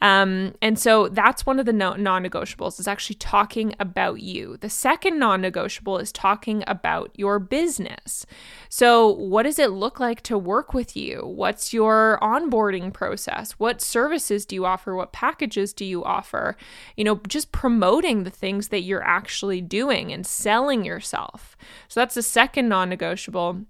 Um, 0.00 0.54
and 0.62 0.78
so 0.78 1.08
that's 1.08 1.44
one 1.44 1.60
of 1.60 1.66
the 1.66 1.74
no- 1.74 1.96
non-negotiables 1.96 2.80
is 2.80 2.88
actually 2.88 3.16
talking 3.16 3.74
about 3.78 4.22
you. 4.22 4.56
The 4.56 4.70
second 4.70 5.18
non-negotiable 5.18 5.98
is 5.98 6.10
talking 6.10 6.64
about 6.66 7.10
your 7.16 7.38
business. 7.38 8.24
So, 8.70 9.08
what 9.08 9.42
does 9.42 9.58
it 9.58 9.72
look 9.72 10.00
like? 10.00 10.05
Like 10.06 10.22
to 10.22 10.38
work 10.38 10.72
with 10.72 10.96
you? 10.96 11.22
What's 11.24 11.72
your 11.72 12.18
onboarding 12.22 12.92
process? 12.92 13.52
What 13.52 13.80
services 13.80 14.46
do 14.46 14.54
you 14.54 14.64
offer? 14.64 14.94
What 14.94 15.12
packages 15.12 15.72
do 15.72 15.84
you 15.84 16.04
offer? 16.04 16.56
You 16.96 17.04
know, 17.04 17.20
just 17.26 17.52
promoting 17.52 18.22
the 18.22 18.30
things 18.30 18.68
that 18.68 18.82
you're 18.82 19.02
actually 19.02 19.60
doing 19.60 20.12
and 20.12 20.26
selling 20.26 20.84
yourself. 20.84 21.56
So 21.88 22.00
that's 22.00 22.14
the 22.14 22.22
second 22.22 22.68
non 22.68 22.88
negotiable. 22.88 23.62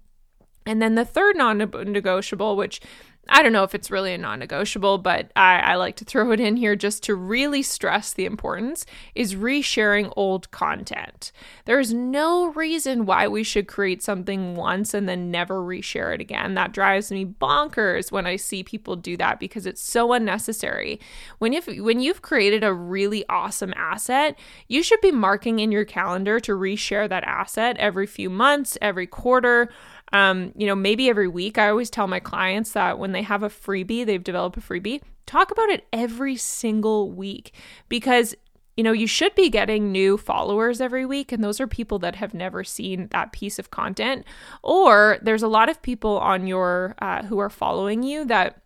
And 0.65 0.81
then 0.81 0.95
the 0.95 1.05
third 1.05 1.35
non 1.35 1.57
negotiable, 1.57 2.55
which 2.55 2.81
I 3.29 3.43
don't 3.43 3.53
know 3.53 3.63
if 3.63 3.75
it's 3.75 3.91
really 3.91 4.13
a 4.13 4.17
non 4.17 4.39
negotiable, 4.39 4.97
but 4.97 5.31
I, 5.35 5.59
I, 5.59 5.75
like 5.75 5.95
to 5.97 6.05
throw 6.05 6.31
it 6.31 6.39
in 6.39 6.55
here 6.57 6.75
just 6.75 7.03
to 7.03 7.15
really 7.15 7.61
stress 7.61 8.13
the 8.13 8.25
importance 8.25 8.85
is 9.15 9.35
resharing 9.35 10.11
old 10.15 10.49
content. 10.51 11.31
There's 11.65 11.93
no 11.93 12.47
reason 12.53 13.05
why 13.05 13.27
we 13.27 13.43
should 13.43 13.67
create 13.67 14.01
something 14.01 14.55
once 14.55 14.93
and 14.93 15.07
then 15.07 15.31
never 15.31 15.55
reshare 15.55 16.13
it 16.13 16.21
again. 16.21 16.55
That 16.55 16.71
drives 16.71 17.11
me 17.11 17.25
bonkers 17.25 18.11
when 18.11 18.25
I 18.25 18.35
see 18.35 18.63
people 18.63 18.95
do 18.95 19.17
that 19.17 19.39
because 19.39 19.65
it's 19.65 19.81
so 19.81 20.13
unnecessary. 20.13 20.99
When 21.39 21.53
if 21.53 21.67
when 21.67 21.99
you've 21.99 22.21
created 22.21 22.63
a 22.63 22.73
really 22.73 23.25
awesome 23.29 23.73
asset, 23.75 24.37
you 24.67 24.83
should 24.83 25.01
be 25.01 25.11
marking 25.11 25.59
in 25.59 25.71
your 25.71 25.85
calendar 25.85 26.39
to 26.41 26.53
reshare 26.53 27.09
that 27.09 27.23
asset 27.23 27.77
every 27.77 28.07
few 28.07 28.29
months, 28.29 28.77
every 28.81 29.07
quarter 29.07 29.69
um, 30.13 30.53
you 30.55 30.67
know, 30.67 30.75
maybe 30.75 31.09
every 31.09 31.27
week. 31.27 31.57
I 31.57 31.69
always 31.69 31.89
tell 31.89 32.07
my 32.07 32.19
clients 32.19 32.71
that 32.73 32.99
when 32.99 33.11
they 33.11 33.21
have 33.21 33.43
a 33.43 33.49
freebie, 33.49 34.05
they've 34.05 34.23
developed 34.23 34.57
a 34.57 34.61
freebie, 34.61 35.01
talk 35.25 35.51
about 35.51 35.69
it 35.69 35.85
every 35.91 36.35
single 36.35 37.11
week 37.11 37.53
because 37.89 38.35
you 38.77 38.83
know, 38.83 38.91
you 38.91 39.07
should 39.07 39.33
be 39.33 39.49
getting 39.49 39.91
new 39.91 40.17
followers 40.17 40.79
every 40.79 41.03
week, 41.03 41.31
and 41.31 41.43
those 41.43 41.59
are 41.59 41.65
people 41.65 41.97
that 41.97 42.15
have 42.15 42.35
never 42.35 42.63
seen 42.63 43.07
that 43.07 43.31
piece 43.31 43.57
of 43.57 43.71
content. 43.71 44.23
Or 44.61 45.17
there's 45.23 45.41
a 45.41 45.47
lot 45.47 45.67
of 45.67 45.81
people 45.81 46.19
on 46.19 46.45
your 46.45 46.93
uh, 46.99 47.23
who 47.23 47.39
are 47.39 47.49
following 47.49 48.03
you 48.03 48.23
that 48.25 48.61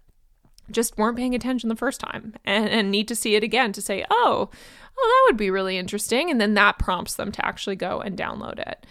just 0.69 0.97
weren't 0.97 1.17
paying 1.17 1.33
attention 1.33 1.69
the 1.69 1.75
first 1.75 2.01
time 2.01 2.33
and, 2.43 2.67
and 2.69 2.91
need 2.91 3.07
to 3.07 3.15
see 3.15 3.35
it 3.35 3.43
again 3.43 3.71
to 3.71 3.81
say, 3.81 4.05
oh, 4.09 4.49
oh, 4.97 5.23
that 5.25 5.31
would 5.31 5.37
be 5.37 5.49
really 5.49 5.77
interesting. 5.77 6.29
And 6.29 6.39
then 6.39 6.53
that 6.55 6.79
prompts 6.79 7.15
them 7.15 7.31
to 7.31 7.45
actually 7.45 7.75
go 7.75 7.99
and 8.01 8.17
download 8.17 8.59
it. 8.59 8.85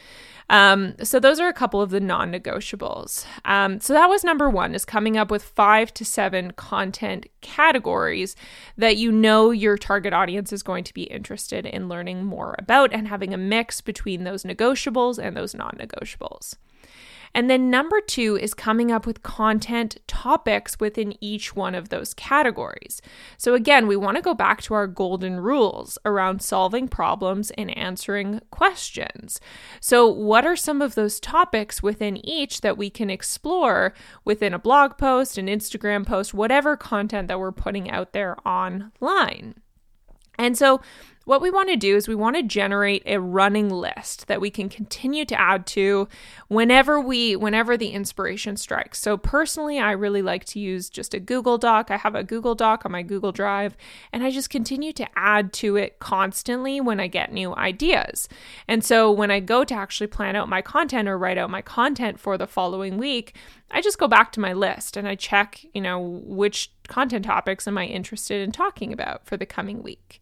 Um, 0.50 0.96
so 1.00 1.20
those 1.20 1.38
are 1.38 1.46
a 1.46 1.52
couple 1.52 1.80
of 1.80 1.90
the 1.90 2.00
non-negotiables. 2.00 3.24
Um, 3.44 3.80
so 3.80 3.92
that 3.92 4.08
was 4.08 4.24
number 4.24 4.50
one: 4.50 4.74
is 4.74 4.84
coming 4.84 5.16
up 5.16 5.30
with 5.30 5.44
five 5.44 5.94
to 5.94 6.04
seven 6.04 6.50
content 6.52 7.26
categories 7.40 8.34
that 8.76 8.96
you 8.96 9.12
know 9.12 9.52
your 9.52 9.78
target 9.78 10.12
audience 10.12 10.52
is 10.52 10.64
going 10.64 10.82
to 10.84 10.92
be 10.92 11.04
interested 11.04 11.64
in 11.66 11.88
learning 11.88 12.24
more 12.24 12.56
about, 12.58 12.92
and 12.92 13.06
having 13.06 13.32
a 13.32 13.38
mix 13.38 13.80
between 13.80 14.24
those 14.24 14.42
negotiables 14.42 15.22
and 15.22 15.36
those 15.36 15.54
non-negotiables. 15.54 16.56
And 17.34 17.48
then 17.48 17.70
number 17.70 18.00
two 18.00 18.36
is 18.36 18.54
coming 18.54 18.90
up 18.90 19.06
with 19.06 19.22
content 19.22 19.96
topics 20.06 20.80
within 20.80 21.14
each 21.22 21.54
one 21.54 21.74
of 21.74 21.88
those 21.88 22.12
categories. 22.12 23.00
So 23.38 23.54
again, 23.54 23.86
we 23.86 23.96
want 23.96 24.16
to 24.16 24.22
go 24.22 24.34
back 24.34 24.62
to 24.62 24.74
our 24.74 24.86
golden 24.86 25.38
rules 25.38 25.96
around 26.04 26.42
solving 26.42 26.88
problems 26.88 27.50
and 27.52 27.76
answering 27.76 28.40
questions. 28.50 29.40
So, 29.80 30.08
what 30.08 30.44
are 30.44 30.56
some 30.56 30.82
of 30.82 30.94
those 30.94 31.20
topics 31.20 31.82
within 31.82 32.16
each 32.26 32.62
that 32.62 32.76
we 32.76 32.90
can 32.90 33.10
explore 33.10 33.94
within 34.24 34.52
a 34.52 34.58
blog 34.58 34.98
post, 34.98 35.38
an 35.38 35.46
Instagram 35.46 36.06
post, 36.06 36.34
whatever 36.34 36.76
content 36.76 37.28
that 37.28 37.38
we're 37.38 37.52
putting 37.52 37.90
out 37.90 38.12
there 38.12 38.36
online? 38.46 39.54
And 40.38 40.56
so, 40.56 40.80
what 41.30 41.40
we 41.40 41.48
want 41.48 41.68
to 41.68 41.76
do 41.76 41.94
is 41.94 42.08
we 42.08 42.14
want 42.16 42.34
to 42.34 42.42
generate 42.42 43.04
a 43.06 43.20
running 43.20 43.70
list 43.70 44.26
that 44.26 44.40
we 44.40 44.50
can 44.50 44.68
continue 44.68 45.24
to 45.24 45.40
add 45.40 45.64
to 45.64 46.08
whenever 46.48 47.00
we 47.00 47.36
whenever 47.36 47.76
the 47.76 47.90
inspiration 47.90 48.56
strikes. 48.56 49.00
So 49.00 49.16
personally, 49.16 49.78
I 49.78 49.92
really 49.92 50.22
like 50.22 50.44
to 50.46 50.58
use 50.58 50.90
just 50.90 51.14
a 51.14 51.20
Google 51.20 51.56
Doc. 51.56 51.88
I 51.88 51.98
have 51.98 52.16
a 52.16 52.24
Google 52.24 52.56
Doc 52.56 52.84
on 52.84 52.90
my 52.90 53.04
Google 53.04 53.30
Drive 53.30 53.76
and 54.12 54.24
I 54.24 54.32
just 54.32 54.50
continue 54.50 54.92
to 54.94 55.06
add 55.14 55.52
to 55.52 55.76
it 55.76 56.00
constantly 56.00 56.80
when 56.80 56.98
I 56.98 57.06
get 57.06 57.32
new 57.32 57.54
ideas. 57.54 58.28
And 58.66 58.82
so 58.82 59.08
when 59.12 59.30
I 59.30 59.38
go 59.38 59.62
to 59.62 59.72
actually 59.72 60.08
plan 60.08 60.34
out 60.34 60.48
my 60.48 60.62
content 60.62 61.08
or 61.08 61.16
write 61.16 61.38
out 61.38 61.48
my 61.48 61.62
content 61.62 62.18
for 62.18 62.38
the 62.38 62.48
following 62.48 62.98
week, 62.98 63.36
I 63.70 63.82
just 63.82 64.00
go 64.00 64.08
back 64.08 64.32
to 64.32 64.40
my 64.40 64.52
list 64.52 64.96
and 64.96 65.06
I 65.06 65.14
check, 65.14 65.64
you 65.74 65.80
know, 65.80 66.00
which 66.24 66.72
content 66.88 67.24
topics 67.24 67.68
am 67.68 67.78
I 67.78 67.84
interested 67.84 68.42
in 68.42 68.50
talking 68.50 68.92
about 68.92 69.26
for 69.26 69.36
the 69.36 69.46
coming 69.46 69.80
week. 69.80 70.20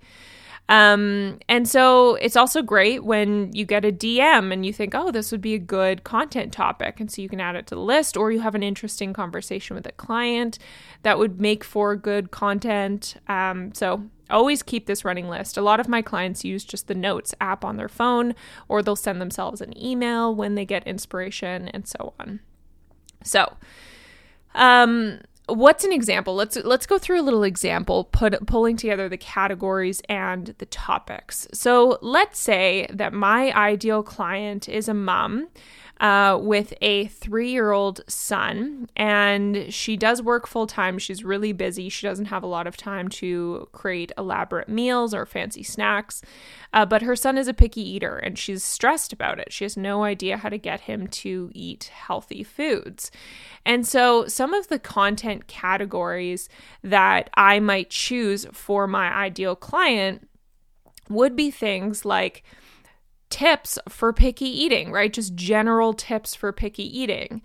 Um, 0.69 1.39
and 1.49 1.67
so 1.67 2.17
it's 2.17 2.37
also 2.37 2.61
great 2.61 3.03
when 3.03 3.53
you 3.55 3.65
get 3.65 3.85
a 3.85 3.93
DM 3.93 4.53
and 4.53 4.67
you 4.67 4.73
think, 4.73 4.95
oh, 4.95 5.11
this 5.11 5.33
would 5.33 5.41
be 5.41 5.55
a 5.55 5.59
good 5.59 6.05
content 6.05 6.53
topic. 6.53 7.01
And 7.01 7.11
so 7.11 7.23
you 7.23 7.29
can 7.29 7.41
add 7.41 7.57
it 7.57 7.67
to 7.69 7.75
the 7.75 7.81
list, 7.81 8.17
or 8.17 8.31
you 8.31 8.41
have 8.41 8.55
an 8.55 8.63
interesting 8.63 9.13
conversation 9.13 9.77
with 9.77 9.87
a 9.87 9.93
client 9.93 10.59
that 11.03 11.19
would 11.19 11.41
make 11.41 11.65
for 11.65 11.97
good 11.97 12.31
content. 12.31 13.17
Um, 13.29 13.73
so 13.73 14.05
always 14.31 14.63
keep 14.63 14.87
this 14.87 15.05
running 15.05 15.29
list. 15.29 15.57
A 15.57 15.63
lot 15.63 15.81
of 15.81 15.89
my 15.89 16.03
clients 16.03 16.45
use 16.45 16.65
just 16.65 16.87
the 16.87 16.95
notes 16.95 17.35
app 17.41 17.65
on 17.65 17.77
their 17.77 17.89
phone, 17.89 18.35
or 18.69 18.83
they'll 18.83 18.97
send 18.97 19.21
themselves 19.21 19.63
an 19.63 19.77
email 19.83 20.35
when 20.35 20.55
they 20.55 20.67
get 20.67 20.87
inspiration 20.87 21.69
and 21.69 21.89
so 21.89 22.13
on. 22.21 22.41
So, 23.25 23.55
um, 24.55 25.21
what's 25.49 25.85
an 25.85 25.93
example? 25.93 26.35
Let's 26.35 26.57
let's 26.57 26.87
go 26.87 26.99
through 26.99 27.21
a 27.21 27.23
little 27.23 27.43
example 27.43 28.05
put 28.05 28.47
pulling 28.47 28.77
together 28.77 29.09
the 29.09 29.17
categories 29.17 30.03
and 30.09 30.55
the 30.59 30.67
topics. 30.67 31.49
So 31.53 31.99
let's 32.03 32.39
say 32.39 32.87
that 32.91 33.13
my 33.13 33.53
ideal 33.53 34.03
client 34.03 34.69
is 34.69 34.89
a 34.89 34.95
mom 34.95 35.49
uh, 36.01 36.39
with 36.41 36.73
a 36.81 37.07
three 37.07 37.51
year 37.51 37.73
old 37.73 38.01
son, 38.07 38.89
and 38.97 39.73
she 39.73 39.97
does 39.97 40.23
work 40.23 40.47
full 40.47 40.67
time. 40.67 40.99
She's 40.99 41.25
really 41.25 41.53
busy. 41.53 41.89
She 41.89 42.07
doesn't 42.07 42.27
have 42.27 42.43
a 42.43 42.47
lot 42.47 42.67
of 42.67 42.77
time 42.77 43.09
to 43.09 43.69
create 43.73 44.13
elaborate 44.17 44.69
meals 44.69 45.13
or 45.13 45.27
fancy 45.27 45.63
snacks. 45.63 46.23
Uh, 46.73 46.85
but 46.85 47.03
her 47.03 47.17
son 47.17 47.39
is 47.39 47.49
a 47.49 47.55
picky 47.55 47.81
eater 47.81 48.19
and 48.19 48.39
she's 48.39 48.63
stressed 48.63 49.13
about 49.13 49.39
it. 49.39 49.53
She 49.53 49.65
has 49.65 49.77
no 49.77 50.05
idea 50.05 50.37
how 50.37 50.51
to 50.51 50.59
get 50.59 50.83
him 50.83 51.07
to 51.09 51.51
eat 51.55 51.91
healthy 51.95 52.45
foods. 52.45 53.11
And 53.65 53.87
so, 53.87 54.27
some 54.27 54.55
of 54.55 54.69
the 54.69 54.79
content 54.79 55.47
categories 55.47 56.49
that 56.83 57.31
I 57.35 57.59
might 57.61 57.91
choose 57.91 58.47
for 58.53 58.87
my 58.87 59.13
ideal 59.13 59.57
client 59.57 60.29
would 61.09 61.35
be 61.35 61.51
things 61.51 62.05
like 62.05 62.45
tips 63.31 63.79
for 63.89 64.13
picky 64.13 64.47
eating, 64.47 64.91
right? 64.93 65.13
Just 65.13 65.35
general 65.35 65.93
tips 65.93 66.35
for 66.35 66.53
picky 66.53 66.85
eating. 66.85 67.43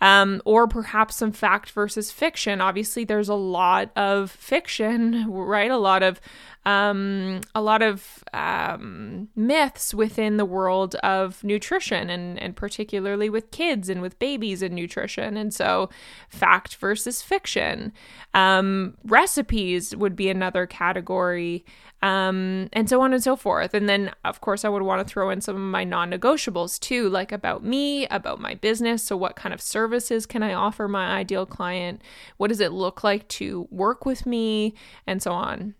Um, 0.00 0.42
or 0.44 0.66
perhaps 0.66 1.14
some 1.14 1.30
fact 1.30 1.70
versus 1.70 2.10
fiction. 2.10 2.60
Obviously, 2.60 3.04
there's 3.04 3.28
a 3.28 3.34
lot 3.34 3.90
of 3.94 4.32
fiction, 4.32 5.26
right? 5.30 5.70
A 5.70 5.76
lot 5.78 6.02
of 6.02 6.20
um, 6.64 7.40
a 7.54 7.60
lot 7.60 7.82
of 7.82 8.22
um, 8.32 9.28
myths 9.34 9.92
within 9.92 10.36
the 10.36 10.44
world 10.44 10.94
of 10.96 11.42
nutrition, 11.42 12.10
and 12.10 12.38
and 12.38 12.56
particularly 12.56 13.28
with 13.28 13.50
kids 13.50 13.88
and 13.88 14.00
with 14.00 14.18
babies 14.18 14.62
and 14.62 14.74
nutrition. 14.74 15.36
And 15.36 15.52
so, 15.52 15.90
fact 16.28 16.76
versus 16.76 17.22
fiction. 17.22 17.92
Um, 18.34 18.96
recipes 19.04 19.94
would 19.96 20.16
be 20.16 20.28
another 20.28 20.66
category 20.66 21.64
um, 22.02 22.68
and 22.72 22.88
so 22.88 23.00
on 23.00 23.12
and 23.12 23.22
so 23.22 23.36
forth. 23.36 23.74
And 23.74 23.88
then, 23.88 24.10
of 24.24 24.40
course, 24.40 24.64
I 24.64 24.68
would 24.68 24.82
want 24.82 25.06
to 25.06 25.10
throw 25.10 25.30
in 25.30 25.40
some 25.40 25.54
of 25.54 25.62
my 25.62 25.84
non 25.84 26.10
negotiables 26.10 26.78
too, 26.80 27.08
like 27.08 27.30
about 27.30 27.64
me, 27.64 28.06
about 28.08 28.40
my 28.40 28.54
business. 28.54 29.04
So, 29.04 29.16
what 29.16 29.36
kind 29.36 29.54
of 29.54 29.60
services 29.60 30.26
can 30.26 30.42
I 30.42 30.52
offer 30.52 30.88
my 30.88 31.12
ideal 31.14 31.46
client? 31.46 32.02
What 32.38 32.48
does 32.48 32.60
it 32.60 32.72
look 32.72 33.04
like 33.04 33.28
to 33.28 33.68
work 33.70 34.04
with 34.04 34.26
me? 34.26 34.74
And 35.06 35.22
so 35.22 35.32
on. 35.32 35.74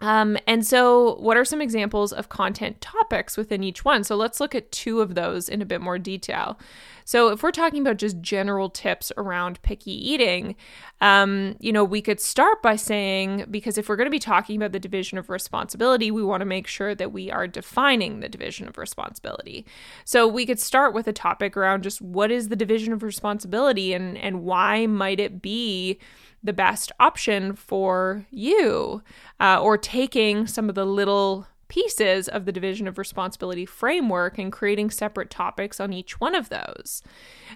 Um, 0.00 0.36
and 0.46 0.66
so, 0.66 1.16
what 1.16 1.36
are 1.36 1.44
some 1.44 1.62
examples 1.62 2.12
of 2.12 2.28
content 2.28 2.80
topics 2.80 3.36
within 3.36 3.62
each 3.62 3.84
one? 3.84 4.04
So, 4.04 4.16
let's 4.16 4.40
look 4.40 4.54
at 4.54 4.72
two 4.72 5.00
of 5.00 5.14
those 5.14 5.48
in 5.48 5.62
a 5.62 5.66
bit 5.66 5.80
more 5.80 5.98
detail. 5.98 6.58
So, 7.04 7.28
if 7.28 7.42
we're 7.42 7.52
talking 7.52 7.80
about 7.80 7.96
just 7.96 8.20
general 8.20 8.68
tips 8.68 9.10
around 9.16 9.62
picky 9.62 9.92
eating, 9.92 10.56
um, 11.00 11.56
you 11.60 11.72
know, 11.72 11.84
we 11.84 12.02
could 12.02 12.20
start 12.20 12.62
by 12.62 12.76
saying, 12.76 13.46
because 13.50 13.78
if 13.78 13.88
we're 13.88 13.96
going 13.96 14.06
to 14.06 14.10
be 14.10 14.18
talking 14.18 14.56
about 14.56 14.72
the 14.72 14.80
division 14.80 15.16
of 15.16 15.30
responsibility, 15.30 16.10
we 16.10 16.24
want 16.24 16.40
to 16.40 16.46
make 16.46 16.66
sure 16.66 16.94
that 16.94 17.12
we 17.12 17.30
are 17.30 17.46
defining 17.46 18.20
the 18.20 18.28
division 18.28 18.68
of 18.68 18.76
responsibility. 18.76 19.64
So, 20.04 20.28
we 20.28 20.44
could 20.44 20.60
start 20.60 20.94
with 20.94 21.06
a 21.06 21.12
topic 21.12 21.56
around 21.56 21.82
just 21.82 22.02
what 22.02 22.30
is 22.30 22.48
the 22.48 22.56
division 22.56 22.92
of 22.92 23.02
responsibility 23.02 23.94
and, 23.94 24.18
and 24.18 24.42
why 24.42 24.86
might 24.86 25.20
it 25.20 25.40
be 25.40 25.98
the 26.46 26.52
best 26.52 26.92
option 26.98 27.54
for 27.54 28.26
you, 28.30 29.02
uh, 29.40 29.60
or 29.60 29.76
taking 29.76 30.46
some 30.46 30.68
of 30.68 30.74
the 30.74 30.86
little 30.86 31.46
pieces 31.68 32.28
of 32.28 32.44
the 32.44 32.52
division 32.52 32.86
of 32.86 32.98
responsibility 32.98 33.66
framework 33.66 34.38
and 34.38 34.52
creating 34.52 34.90
separate 34.90 35.30
topics 35.30 35.80
on 35.80 35.92
each 35.92 36.20
one 36.20 36.34
of 36.34 36.48
those. 36.48 37.02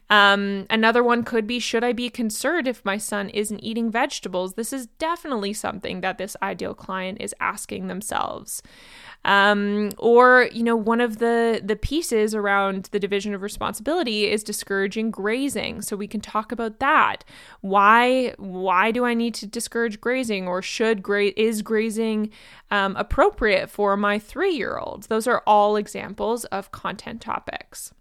Um, 0.09 0.67
another 0.69 1.03
one 1.03 1.23
could 1.23 1.47
be 1.47 1.59
Should 1.59 1.85
I 1.85 1.93
be 1.93 2.11
concerned 2.11 2.67
if 2.67 2.85
my 2.85 2.99
son 2.99 3.29
isn't 3.31 3.61
eating 3.61 3.91
vegetables? 3.91 4.55
This 4.55 4.73
is 4.73 4.87
definitely 4.99 5.53
something 5.53 6.01
that 6.01 6.19
this 6.19 6.37
ideal 6.43 6.75
client 6.75 7.19
is 7.21 7.35
asking 7.41 7.87
themselves. 7.87 8.63
Um, 9.25 9.91
or 9.99 10.49
you 10.53 10.63
know, 10.63 10.77
one 10.77 11.01
of 11.01 11.19
the 11.19 11.61
the 11.63 11.77
pieces 11.77 12.35
around 12.35 12.89
the 12.93 12.99
division 12.99 13.35
of 13.35 13.43
responsibility 13.43 14.31
is 14.31 14.43
discouraging 14.43 15.11
grazing. 15.11 15.83
So 15.83 15.97
we 15.97 16.09
can 16.09 16.21
talk 16.21 16.53
about 16.53 16.79
that. 16.79 17.25
Why 17.61 18.35
why 18.39 18.91
do 18.91 19.05
I 19.05 19.15
need 19.15 19.35
to 19.35 19.47
discourage 19.47 20.01
grazing, 20.01 20.49
or 20.49 20.63
should 20.63 21.03
gra- 21.03 21.33
is 21.37 21.63
grazing 21.63 22.31
um, 22.71 22.97
appropriate 22.97 23.69
for 23.71 23.97
my 23.97 24.19
three 24.19 24.55
year 24.55 24.79
olds? 24.79 25.09
Those 25.09 25.27
are 25.27 25.43
all 25.47 25.77
examples 25.77 26.45
of 26.47 26.73
content 26.73 27.21
topics. 27.21 27.93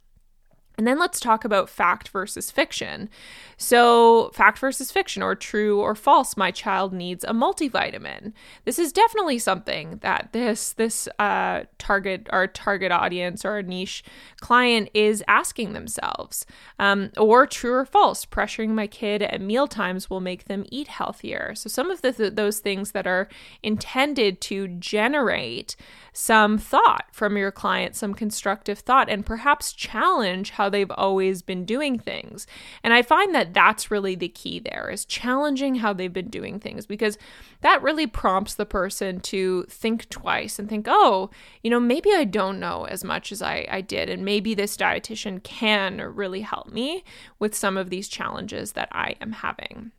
And 0.79 0.88
then 0.88 0.98
let's 0.98 1.19
talk 1.19 1.43
about 1.43 1.67
fact 1.67 2.07
versus 2.07 2.51
fiction. 2.51 3.09
So, 3.57 4.31
fact 4.33 4.59
versus 4.59 4.93
fiction, 4.93 5.21
or 5.21 5.36
true 5.36 5.81
or 5.81 5.93
false, 5.93 6.38
my 6.38 6.51
child 6.51 6.93
needs 6.93 7.25
a 7.25 7.33
multivitamin. 7.33 8.31
This 8.63 8.79
is 8.79 8.93
definitely 8.93 9.39
something 9.39 9.98
that 10.03 10.29
this 10.31 10.71
this 10.71 11.09
uh, 11.19 11.63
target 11.79 12.27
our 12.29 12.48
target 12.48 12.93
audience 12.93 13.43
or 13.43 13.57
a 13.57 13.63
niche 13.63 14.05
client 14.39 14.89
is 14.93 15.21
asking 15.27 15.74
themselves. 15.74 16.45
Um, 16.79 17.12
or 17.17 17.45
true 17.45 17.74
or 17.74 17.86
false, 17.86 18.25
pressuring 18.25 18.69
my 18.69 18.88
kid 18.88 19.21
at 19.21 19.41
meal 19.41 19.67
times 19.67 20.09
will 20.09 20.21
make 20.21 20.45
them 20.45 20.63
eat 20.71 20.88
healthier. 20.88 21.55
So, 21.55 21.67
some 21.67 21.91
of 21.91 22.01
the, 22.01 22.13
th- 22.13 22.36
those 22.36 22.59
things 22.59 22.91
that 22.91 23.05
are 23.05 23.27
intended 23.62 24.39
to 24.43 24.69
generate 24.69 25.75
some 26.13 26.57
thought 26.57 27.07
from 27.12 27.36
your 27.36 27.51
client, 27.51 27.98
some 27.98 28.13
constructive 28.13 28.79
thought, 28.79 29.09
and 29.09 29.25
perhaps 29.25 29.74
challenge 29.74 30.51
how 30.51 30.68
they've 30.69 30.91
always 30.91 31.41
been 31.41 31.65
doing 31.65 31.99
things. 31.99 32.47
And 32.83 32.93
I 32.93 33.01
find 33.01 33.33
that 33.35 33.53
that's 33.53 33.91
really 33.91 34.15
the 34.15 34.29
key 34.29 34.59
there 34.59 34.89
is 34.89 35.05
challenging 35.05 35.75
how 35.75 35.93
they've 35.93 36.11
been 36.11 36.29
doing 36.29 36.59
things 36.59 36.85
because 36.85 37.17
that 37.61 37.81
really 37.81 38.07
prompts 38.07 38.55
the 38.55 38.65
person 38.65 39.19
to 39.21 39.63
think 39.63 40.09
twice 40.09 40.59
and 40.59 40.69
think, 40.69 40.85
oh, 40.88 41.29
you 41.63 41.69
know, 41.69 41.79
maybe 41.79 42.11
I 42.13 42.23
don't 42.23 42.59
know 42.59 42.85
as 42.85 43.03
much 43.03 43.31
as 43.31 43.41
I, 43.41 43.67
I 43.69 43.81
did. 43.81 44.09
And 44.09 44.23
maybe 44.23 44.53
this 44.53 44.77
dietitian 44.77 45.43
can 45.43 45.99
really 45.99 46.41
help 46.41 46.71
me 46.71 47.03
with 47.39 47.55
some 47.55 47.77
of 47.77 47.89
these 47.89 48.07
challenges 48.07 48.73
that 48.73 48.89
I 48.91 49.15
am 49.21 49.33
having. 49.33 49.91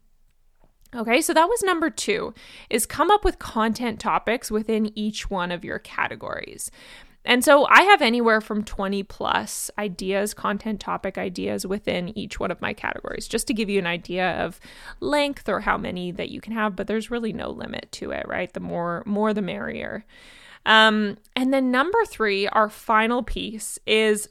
Okay, 0.95 1.21
so 1.21 1.33
that 1.33 1.49
was 1.49 1.62
number 1.62 1.89
two 1.89 2.35
is 2.69 2.85
come 2.85 3.12
up 3.12 3.25
with 3.25 3.39
content 3.39 4.00
topics 4.00 4.50
within 4.50 4.91
each 4.99 5.31
one 5.31 5.53
of 5.53 5.65
your 5.65 5.79
categories. 5.79 6.71
And 7.25 7.45
so 7.45 7.67
I 7.67 7.83
have 7.83 8.00
anywhere 8.00 8.41
from 8.41 8.65
20 8.65 9.03
plus 9.03 9.71
ideas, 9.79 10.33
content 10.33 10.81
topic 10.81 11.19
ideas 11.19 11.67
within 11.67 12.17
each 12.17 12.41
one 12.41 12.50
of 12.50 12.62
my 12.62 12.73
categories, 12.73 13.29
just 13.29 13.47
to 13.49 13.55
give 13.55 13.69
you 13.69 13.79
an 13.79 13.87
idea 13.87 14.43
of 14.43 14.59
length 15.00 15.49
or 15.49 15.61
how 15.61 15.77
many 15.77 16.12
that 16.12 16.31
you 16.31 16.41
can 16.41 16.55
have, 16.55 16.75
but 16.75 16.87
there's 16.87 17.11
really 17.11 17.33
no 17.33 17.50
limit 17.50 17.89
to 17.93 18.11
it, 18.11 18.27
right? 18.27 18.53
The 18.53 18.61
more 18.61 19.03
more 19.05 19.35
the 19.35 19.43
merrier. 19.43 20.07
Um, 20.65 21.19
and 21.37 21.53
then 21.53 21.71
number 21.71 22.05
three, 22.07 22.47
our 22.49 22.69
final 22.69 23.23
piece 23.23 23.79
is 23.87 24.29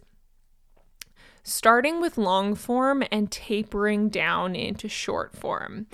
starting 1.43 2.01
with 2.01 2.17
long 2.17 2.55
form 2.55 3.03
and 3.11 3.31
tapering 3.31 4.09
down 4.09 4.55
into 4.55 4.87
short 4.87 5.35
form. 5.35 5.87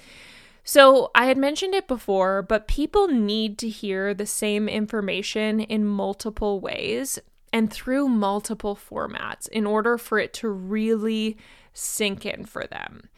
So, 0.68 1.12
I 1.14 1.28
had 1.28 1.38
mentioned 1.38 1.76
it 1.76 1.88
before, 1.88 2.42
but 2.42 2.68
people 2.68 3.08
need 3.08 3.60
to 3.60 3.70
hear 3.70 4.16
the 4.16 4.26
same 4.26 4.68
information 4.68 5.60
in 5.60 5.86
multiple 5.86 6.60
ways 6.60 7.20
and 7.54 7.72
through 7.72 8.10
multiple 8.10 8.76
formats 8.76 9.48
in 9.48 9.68
order 9.68 9.98
for 9.98 10.18
it 10.18 10.34
to 10.34 10.50
really 10.50 11.38
sink 11.72 12.26
in 12.26 12.46
for 12.46 12.66
them. 12.66 13.10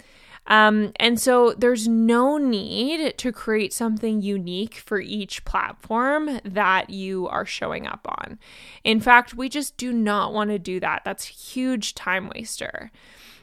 Um, 0.47 0.91
and 0.97 1.19
so 1.19 1.53
there's 1.57 1.87
no 1.87 2.37
need 2.37 3.17
to 3.17 3.31
create 3.31 3.73
something 3.73 4.21
unique 4.21 4.75
for 4.75 4.99
each 4.99 5.43
platform 5.43 6.39
that 6.43 6.89
you 6.89 7.27
are 7.27 7.45
showing 7.45 7.85
up 7.85 8.07
on. 8.07 8.39
In 8.83 8.99
fact, 8.99 9.33
we 9.33 9.49
just 9.49 9.75
do 9.77 9.91
not 9.91 10.33
want 10.33 10.49
to 10.49 10.59
do 10.59 10.79
that. 10.79 11.03
That's 11.03 11.25
huge 11.25 11.95
time 11.95 12.29
waster. 12.33 12.91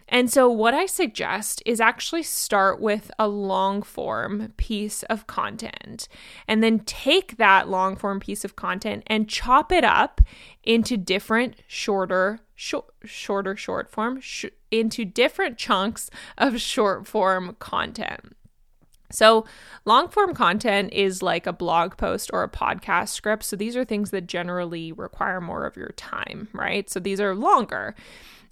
And 0.08 0.30
so, 0.30 0.48
what 0.50 0.74
I 0.74 0.86
suggest 0.86 1.62
is 1.64 1.80
actually 1.80 2.22
start 2.22 2.80
with 2.80 3.10
a 3.18 3.26
long 3.26 3.82
form 3.82 4.52
piece 4.56 5.02
of 5.04 5.26
content 5.26 6.08
and 6.46 6.62
then 6.62 6.80
take 6.80 7.38
that 7.38 7.68
long 7.68 7.96
form 7.96 8.20
piece 8.20 8.44
of 8.44 8.54
content 8.54 9.02
and 9.06 9.28
chop 9.28 9.72
it 9.72 9.84
up 9.84 10.20
into 10.62 10.96
different 10.96 11.56
shorter, 11.66 12.40
sh- 12.54 12.74
shorter 13.04 13.56
short 13.56 13.90
form, 13.90 14.20
sh- 14.20 14.46
into 14.70 15.04
different 15.04 15.56
chunks 15.56 16.10
of 16.36 16.60
short 16.60 17.06
form 17.06 17.56
content. 17.58 18.36
So, 19.10 19.46
long 19.84 20.08
form 20.08 20.34
content 20.34 20.92
is 20.92 21.22
like 21.22 21.46
a 21.46 21.52
blog 21.52 21.96
post 21.96 22.30
or 22.32 22.42
a 22.42 22.48
podcast 22.48 23.10
script. 23.10 23.44
So, 23.44 23.56
these 23.56 23.76
are 23.76 23.84
things 23.84 24.10
that 24.10 24.26
generally 24.26 24.92
require 24.92 25.40
more 25.40 25.64
of 25.64 25.76
your 25.76 25.92
time, 25.96 26.48
right? 26.52 26.90
So, 26.90 27.00
these 27.00 27.20
are 27.20 27.34
longer. 27.34 27.94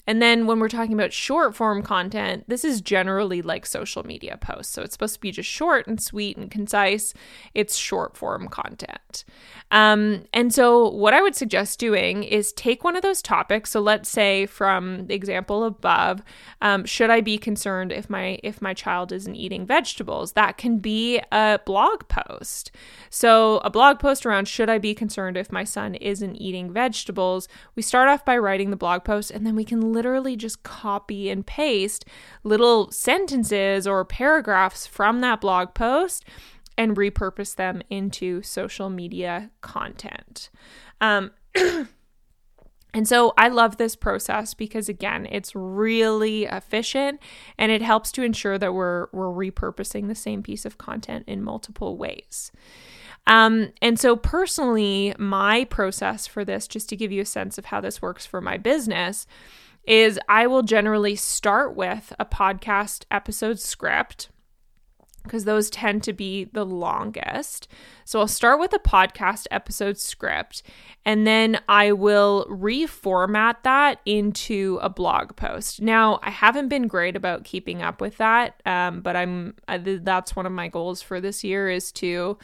And 0.06 0.20
then 0.20 0.46
when 0.46 0.58
we're 0.58 0.68
talking 0.68 0.94
about 0.94 1.12
short 1.12 1.54
form 1.54 1.82
content, 1.82 2.44
this 2.48 2.64
is 2.64 2.80
generally 2.80 3.40
like 3.40 3.66
social 3.66 4.04
media 4.04 4.36
posts. 4.36 4.72
So 4.72 4.82
it's 4.82 4.94
supposed 4.94 5.14
to 5.14 5.20
be 5.20 5.30
just 5.30 5.48
short 5.48 5.86
and 5.86 6.00
sweet 6.00 6.36
and 6.36 6.50
concise. 6.50 7.14
It's 7.54 7.76
short 7.76 8.16
form 8.16 8.48
content. 8.48 9.24
Um, 9.70 10.24
and 10.34 10.52
so 10.52 10.90
what 10.90 11.14
I 11.14 11.22
would 11.22 11.34
suggest 11.34 11.78
doing 11.78 12.24
is 12.24 12.52
take 12.52 12.84
one 12.84 12.96
of 12.96 13.02
those 13.02 13.22
topics. 13.22 13.70
So 13.70 13.80
let's 13.80 14.08
say 14.08 14.46
from 14.46 15.06
the 15.06 15.14
example 15.14 15.64
above, 15.64 16.22
um, 16.60 16.84
should 16.84 17.08
I 17.10 17.20
be 17.20 17.38
concerned 17.38 17.92
if 17.92 18.10
my 18.10 18.38
if 18.42 18.60
my 18.60 18.74
child 18.74 19.12
isn't 19.12 19.34
eating 19.36 19.66
vegetables? 19.66 20.32
That 20.32 20.58
can 20.58 20.78
be 20.78 21.20
a 21.30 21.60
blog 21.64 22.08
post. 22.08 22.70
So 23.08 23.58
a 23.64 23.70
blog 23.70 23.98
post 23.98 24.26
around 24.26 24.48
should 24.48 24.68
I 24.68 24.78
be 24.78 24.94
concerned 24.94 25.36
if 25.36 25.52
my 25.52 25.64
son 25.64 25.94
isn't 25.94 26.36
eating 26.36 26.72
vegetables? 26.72 27.48
We 27.76 27.82
start 27.82 28.08
off 28.08 28.24
by 28.24 28.36
writing 28.36 28.70
the 28.70 28.76
blog 28.76 29.04
post 29.04 29.30
and 29.30 29.46
then 29.46 29.56
we 29.56 29.64
can 29.64 29.91
literally 29.92 30.36
just 30.36 30.62
copy 30.62 31.30
and 31.30 31.46
paste 31.46 32.04
little 32.44 32.90
sentences 32.90 33.86
or 33.86 34.04
paragraphs 34.04 34.86
from 34.86 35.20
that 35.20 35.40
blog 35.40 35.74
post 35.74 36.24
and 36.78 36.96
repurpose 36.96 37.54
them 37.54 37.82
into 37.90 38.42
social 38.42 38.88
media 38.88 39.50
content. 39.60 40.50
Um, 41.00 41.32
and 42.94 43.06
so 43.06 43.34
I 43.36 43.48
love 43.48 43.76
this 43.76 43.94
process 43.94 44.54
because 44.54 44.88
again, 44.88 45.26
it's 45.30 45.54
really 45.54 46.44
efficient 46.44 47.20
and 47.58 47.70
it 47.70 47.82
helps 47.82 48.10
to 48.12 48.22
ensure 48.22 48.58
that 48.58 48.74
we're 48.74 49.08
we're 49.12 49.26
repurposing 49.26 50.08
the 50.08 50.14
same 50.14 50.42
piece 50.42 50.64
of 50.64 50.78
content 50.78 51.24
in 51.26 51.42
multiple 51.42 51.96
ways. 51.96 52.52
Um, 53.26 53.72
and 53.80 53.98
so, 53.98 54.16
personally, 54.16 55.14
my 55.18 55.64
process 55.64 56.26
for 56.26 56.44
this, 56.44 56.66
just 56.66 56.88
to 56.88 56.96
give 56.96 57.12
you 57.12 57.22
a 57.22 57.26
sense 57.26 57.56
of 57.56 57.66
how 57.66 57.80
this 57.80 58.02
works 58.02 58.26
for 58.26 58.40
my 58.40 58.58
business, 58.58 59.26
is 59.84 60.18
I 60.28 60.46
will 60.46 60.62
generally 60.62 61.16
start 61.16 61.74
with 61.74 62.12
a 62.18 62.24
podcast 62.24 63.04
episode 63.10 63.58
script 63.58 64.28
because 65.22 65.44
those 65.44 65.70
tend 65.70 66.02
to 66.04 66.12
be 66.12 66.44
the 66.44 66.64
longest. 66.64 67.68
So 68.04 68.20
I'll 68.20 68.28
start 68.28 68.60
with 68.60 68.72
a 68.72 68.78
podcast 68.78 69.46
episode 69.50 69.98
script 69.98 70.62
and 71.04 71.26
then 71.26 71.60
I 71.68 71.92
will 71.92 72.46
reformat 72.48 73.56
that 73.64 74.00
into 74.04 74.78
a 74.82 74.88
blog 74.88 75.34
post. 75.34 75.80
Now, 75.80 76.20
I 76.22 76.30
haven't 76.30 76.68
been 76.68 76.86
great 76.86 77.16
about 77.16 77.44
keeping 77.44 77.82
up 77.82 78.00
with 78.00 78.18
that, 78.18 78.60
um, 78.66 79.00
but 79.00 79.16
I'm 79.16 79.54
that's 79.66 80.36
one 80.36 80.46
of 80.46 80.52
my 80.52 80.68
goals 80.68 81.02
for 81.02 81.20
this 81.20 81.42
year 81.42 81.68
is 81.68 81.90
to 81.92 82.38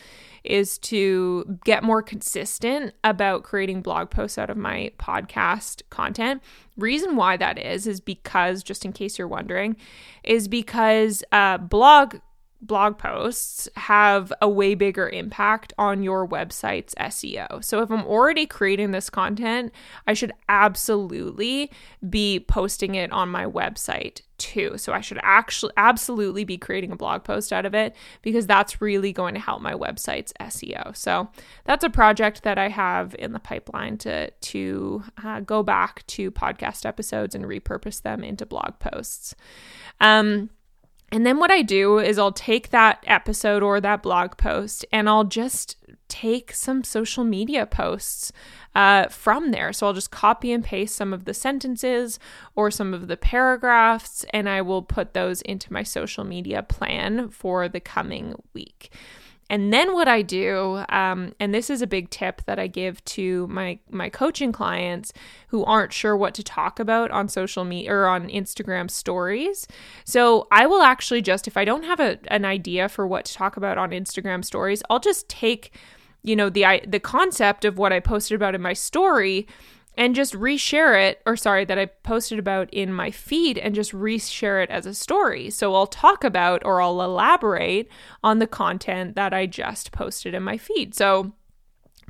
is 0.44 0.78
to 0.78 1.58
get 1.64 1.82
more 1.82 2.02
consistent 2.02 2.94
about 3.04 3.42
creating 3.42 3.82
blog 3.82 4.10
posts 4.10 4.38
out 4.38 4.50
of 4.50 4.56
my 4.56 4.90
podcast 4.98 5.82
content. 5.90 6.42
Reason 6.76 7.16
why 7.16 7.36
that 7.36 7.58
is 7.58 7.86
is 7.86 8.00
because 8.00 8.62
just 8.62 8.84
in 8.84 8.92
case 8.92 9.18
you're 9.18 9.28
wondering, 9.28 9.76
is 10.24 10.48
because 10.48 11.22
uh, 11.32 11.58
blog 11.58 12.16
blog 12.60 12.98
posts 12.98 13.68
have 13.76 14.32
a 14.42 14.48
way 14.48 14.74
bigger 14.74 15.08
impact 15.08 15.72
on 15.78 16.02
your 16.02 16.26
website's 16.26 16.94
SEO. 16.96 17.62
So 17.64 17.82
if 17.82 17.90
I'm 17.90 18.04
already 18.04 18.46
creating 18.46 18.90
this 18.90 19.10
content, 19.10 19.72
I 20.06 20.14
should 20.14 20.32
absolutely 20.48 21.70
be 22.08 22.40
posting 22.40 22.96
it 22.96 23.12
on 23.12 23.28
my 23.28 23.46
website 23.46 24.22
too. 24.38 24.76
So 24.76 24.92
I 24.92 25.00
should 25.00 25.20
actually 25.22 25.72
absolutely 25.76 26.44
be 26.44 26.58
creating 26.58 26.90
a 26.90 26.96
blog 26.96 27.24
post 27.24 27.52
out 27.52 27.66
of 27.66 27.74
it 27.74 27.94
because 28.22 28.46
that's 28.46 28.80
really 28.80 29.12
going 29.12 29.34
to 29.34 29.40
help 29.40 29.60
my 29.60 29.74
website's 29.74 30.32
SEO. 30.40 30.96
So 30.96 31.28
that's 31.64 31.84
a 31.84 31.90
project 31.90 32.42
that 32.42 32.58
I 32.58 32.68
have 32.68 33.14
in 33.18 33.32
the 33.32 33.40
pipeline 33.40 33.98
to 33.98 34.30
to 34.30 35.02
uh, 35.22 35.40
go 35.40 35.62
back 35.62 36.06
to 36.08 36.30
podcast 36.30 36.86
episodes 36.86 37.34
and 37.34 37.44
repurpose 37.44 38.02
them 38.02 38.24
into 38.24 38.46
blog 38.46 38.78
posts. 38.78 39.34
Um 40.00 40.50
And 41.10 41.24
then 41.24 41.38
what 41.38 41.50
I 41.50 41.62
do 41.62 41.98
is 41.98 42.18
I'll 42.18 42.32
take 42.32 42.70
that 42.70 43.02
episode 43.06 43.62
or 43.62 43.80
that 43.80 44.02
blog 44.02 44.36
post 44.36 44.84
and 44.92 45.08
I'll 45.08 45.24
just 45.24 45.76
take 46.08 46.52
some 46.52 46.84
social 46.84 47.24
media 47.24 47.66
posts 47.66 48.32
uh, 48.74 49.08
from 49.08 49.50
there. 49.50 49.72
So 49.72 49.86
I'll 49.86 49.94
just 49.94 50.10
copy 50.10 50.52
and 50.52 50.62
paste 50.62 50.94
some 50.94 51.12
of 51.12 51.24
the 51.24 51.34
sentences 51.34 52.18
or 52.54 52.70
some 52.70 52.92
of 52.92 53.08
the 53.08 53.16
paragraphs 53.16 54.24
and 54.34 54.48
I 54.48 54.60
will 54.62 54.82
put 54.82 55.14
those 55.14 55.40
into 55.42 55.72
my 55.72 55.82
social 55.82 56.24
media 56.24 56.62
plan 56.62 57.30
for 57.30 57.68
the 57.68 57.80
coming 57.80 58.34
week. 58.52 58.92
And 59.50 59.72
then 59.72 59.94
what 59.94 60.08
I 60.08 60.22
do, 60.22 60.84
um, 60.90 61.34
and 61.40 61.54
this 61.54 61.70
is 61.70 61.80
a 61.80 61.86
big 61.86 62.10
tip 62.10 62.42
that 62.44 62.58
I 62.58 62.66
give 62.66 63.02
to 63.06 63.46
my 63.46 63.78
my 63.90 64.10
coaching 64.10 64.52
clients 64.52 65.12
who 65.48 65.64
aren't 65.64 65.92
sure 65.92 66.16
what 66.16 66.34
to 66.34 66.42
talk 66.42 66.78
about 66.78 67.10
on 67.10 67.28
social 67.28 67.64
media 67.64 67.92
or 67.92 68.06
on 68.06 68.28
Instagram 68.28 68.90
stories. 68.90 69.66
So 70.04 70.46
I 70.52 70.66
will 70.66 70.82
actually 70.82 71.22
just, 71.22 71.48
if 71.48 71.56
I 71.56 71.64
don't 71.64 71.84
have 71.84 72.00
a, 72.00 72.18
an 72.28 72.44
idea 72.44 72.88
for 72.88 73.06
what 73.06 73.24
to 73.24 73.34
talk 73.34 73.56
about 73.56 73.78
on 73.78 73.90
Instagram 73.90 74.44
stories, 74.44 74.82
I'll 74.90 75.00
just 75.00 75.28
take, 75.28 75.72
you 76.22 76.36
know, 76.36 76.50
the 76.50 76.66
I, 76.66 76.80
the 76.86 77.00
concept 77.00 77.64
of 77.64 77.78
what 77.78 77.92
I 77.92 78.00
posted 78.00 78.34
about 78.34 78.54
in 78.54 78.60
my 78.60 78.74
story 78.74 79.46
and 79.98 80.14
just 80.14 80.32
reshare 80.34 81.08
it, 81.08 81.20
or 81.26 81.36
sorry, 81.36 81.64
that 81.64 81.76
I 81.76 81.86
posted 81.86 82.38
about 82.38 82.72
in 82.72 82.92
my 82.92 83.10
feed 83.10 83.58
and 83.58 83.74
just 83.74 83.90
reshare 83.90 84.62
it 84.62 84.70
as 84.70 84.86
a 84.86 84.94
story. 84.94 85.50
So 85.50 85.74
I'll 85.74 85.88
talk 85.88 86.22
about 86.22 86.64
or 86.64 86.80
I'll 86.80 87.02
elaborate 87.02 87.88
on 88.22 88.38
the 88.38 88.46
content 88.46 89.16
that 89.16 89.34
I 89.34 89.46
just 89.46 89.90
posted 89.90 90.34
in 90.34 90.44
my 90.44 90.56
feed. 90.56 90.94
So, 90.94 91.32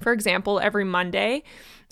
for 0.00 0.12
example, 0.12 0.60
every 0.60 0.84
Monday, 0.84 1.42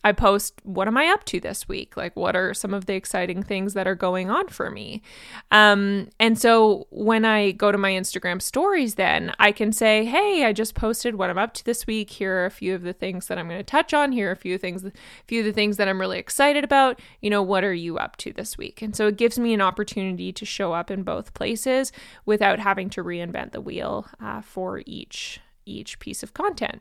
I 0.06 0.12
post 0.12 0.60
what 0.62 0.86
am 0.86 0.96
I 0.96 1.08
up 1.08 1.24
to 1.24 1.40
this 1.40 1.66
week? 1.66 1.96
Like 1.96 2.14
what 2.14 2.36
are 2.36 2.54
some 2.54 2.72
of 2.72 2.86
the 2.86 2.94
exciting 2.94 3.42
things 3.42 3.74
that 3.74 3.88
are 3.88 3.96
going 3.96 4.30
on 4.30 4.46
for 4.46 4.70
me? 4.70 5.02
Um, 5.50 6.10
and 6.20 6.38
so 6.38 6.86
when 6.90 7.24
I 7.24 7.50
go 7.50 7.72
to 7.72 7.78
my 7.78 7.90
Instagram 7.90 8.40
stories, 8.40 8.94
then 8.94 9.32
I 9.40 9.50
can 9.50 9.72
say, 9.72 10.04
hey, 10.04 10.44
I 10.44 10.52
just 10.52 10.76
posted 10.76 11.16
what 11.16 11.28
I'm 11.28 11.38
up 11.38 11.54
to 11.54 11.64
this 11.64 11.88
week. 11.88 12.10
Here 12.10 12.36
are 12.36 12.46
a 12.46 12.52
few 12.52 12.72
of 12.72 12.82
the 12.82 12.92
things 12.92 13.26
that 13.26 13.36
I'm 13.36 13.48
going 13.48 13.58
to 13.58 13.64
touch 13.64 13.92
on. 13.92 14.12
Here 14.12 14.28
are 14.28 14.32
a 14.32 14.36
few 14.36 14.58
things, 14.58 14.84
a 14.84 14.92
few 15.26 15.40
of 15.40 15.46
the 15.46 15.52
things 15.52 15.76
that 15.76 15.88
I'm 15.88 16.00
really 16.00 16.20
excited 16.20 16.62
about. 16.62 17.00
You 17.20 17.30
know, 17.30 17.42
what 17.42 17.64
are 17.64 17.74
you 17.74 17.98
up 17.98 18.16
to 18.18 18.32
this 18.32 18.56
week? 18.56 18.82
And 18.82 18.94
so 18.94 19.08
it 19.08 19.16
gives 19.16 19.40
me 19.40 19.54
an 19.54 19.60
opportunity 19.60 20.32
to 20.34 20.44
show 20.44 20.72
up 20.72 20.88
in 20.88 21.02
both 21.02 21.34
places 21.34 21.90
without 22.24 22.60
having 22.60 22.90
to 22.90 23.02
reinvent 23.02 23.50
the 23.50 23.60
wheel 23.60 24.06
uh, 24.20 24.40
for 24.40 24.84
each 24.86 25.40
each 25.66 25.98
piece 25.98 26.22
of 26.22 26.32
content. 26.32 26.80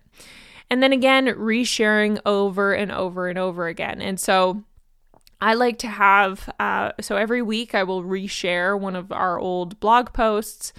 And 0.69 0.81
then 0.81 0.93
again, 0.93 1.27
resharing 1.27 2.19
over 2.25 2.73
and 2.73 2.91
over 2.91 3.27
and 3.27 3.37
over 3.37 3.67
again. 3.67 4.01
And 4.01 4.19
so 4.19 4.63
I 5.41 5.53
like 5.53 5.77
to 5.79 5.87
have, 5.87 6.49
uh, 6.59 6.91
so 7.01 7.17
every 7.17 7.41
week 7.41 7.75
I 7.75 7.83
will 7.83 8.03
reshare 8.03 8.79
one 8.79 8.95
of 8.95 9.11
our 9.11 9.37
old 9.37 9.79
blog 9.79 10.13
posts. 10.13 10.73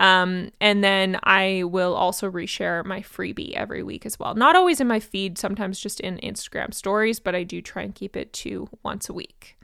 Um, 0.00 0.50
and 0.60 0.82
then 0.82 1.18
I 1.24 1.64
will 1.64 1.94
also 1.94 2.30
reshare 2.30 2.84
my 2.84 3.00
freebie 3.00 3.54
every 3.54 3.82
week 3.82 4.06
as 4.06 4.18
well. 4.18 4.34
Not 4.34 4.54
always 4.56 4.80
in 4.80 4.86
my 4.86 5.00
feed, 5.00 5.38
sometimes 5.38 5.80
just 5.80 6.00
in 6.00 6.18
Instagram 6.18 6.72
stories, 6.72 7.18
but 7.18 7.34
I 7.34 7.42
do 7.42 7.60
try 7.60 7.82
and 7.82 7.94
keep 7.94 8.16
it 8.16 8.32
to 8.34 8.68
once 8.84 9.08
a 9.08 9.12
week. 9.12 9.58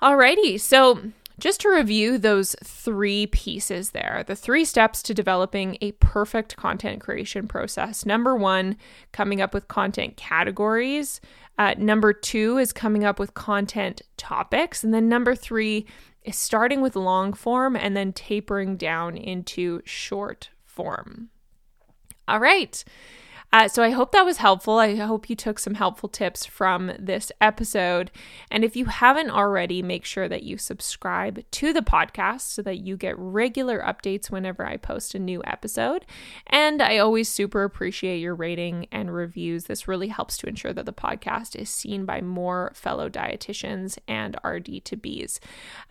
Alrighty, 0.00 0.60
so 0.60 1.00
just 1.38 1.60
to 1.62 1.68
review 1.68 2.16
those 2.16 2.54
three 2.62 3.26
pieces 3.26 3.90
there, 3.90 4.24
the 4.26 4.36
three 4.36 4.64
steps 4.64 5.02
to 5.02 5.14
developing 5.14 5.76
a 5.80 5.92
perfect 5.92 6.56
content 6.56 7.00
creation 7.00 7.48
process. 7.48 8.06
Number 8.06 8.36
one, 8.36 8.76
coming 9.12 9.40
up 9.40 9.52
with 9.52 9.68
content 9.68 10.16
categories. 10.16 11.20
Uh, 11.58 11.74
number 11.76 12.12
two 12.12 12.58
is 12.58 12.72
coming 12.72 13.04
up 13.04 13.18
with 13.18 13.34
content 13.34 14.02
topics. 14.16 14.84
And 14.84 14.94
then 14.94 15.08
number 15.08 15.34
three 15.34 15.86
is 16.22 16.36
starting 16.36 16.80
with 16.80 16.96
long 16.96 17.32
form 17.32 17.76
and 17.76 17.96
then 17.96 18.12
tapering 18.12 18.76
down 18.76 19.16
into 19.16 19.82
short 19.84 20.50
form. 20.64 21.30
All 22.26 22.40
right. 22.40 22.82
Uh, 23.54 23.68
so 23.68 23.84
I 23.84 23.90
hope 23.90 24.10
that 24.10 24.24
was 24.24 24.38
helpful. 24.38 24.78
I 24.78 24.96
hope 24.96 25.30
you 25.30 25.36
took 25.36 25.60
some 25.60 25.74
helpful 25.74 26.08
tips 26.08 26.44
from 26.44 26.90
this 26.98 27.30
episode. 27.40 28.10
And 28.50 28.64
if 28.64 28.74
you 28.74 28.86
haven't 28.86 29.30
already, 29.30 29.80
make 29.80 30.04
sure 30.04 30.28
that 30.28 30.42
you 30.42 30.58
subscribe 30.58 31.48
to 31.52 31.72
the 31.72 31.80
podcast 31.80 32.40
so 32.40 32.62
that 32.62 32.78
you 32.78 32.96
get 32.96 33.16
regular 33.16 33.80
updates 33.80 34.28
whenever 34.28 34.66
I 34.66 34.76
post 34.76 35.14
a 35.14 35.20
new 35.20 35.40
episode. 35.46 36.04
And 36.48 36.82
I 36.82 36.98
always 36.98 37.28
super 37.28 37.62
appreciate 37.62 38.18
your 38.18 38.34
rating 38.34 38.88
and 38.90 39.14
reviews. 39.14 39.66
This 39.66 39.86
really 39.86 40.08
helps 40.08 40.36
to 40.38 40.48
ensure 40.48 40.72
that 40.72 40.84
the 40.84 40.92
podcast 40.92 41.54
is 41.54 41.70
seen 41.70 42.04
by 42.04 42.22
more 42.22 42.72
fellow 42.74 43.08
dietitians 43.08 43.98
and 44.08 44.36
RD2Bs. 44.42 45.38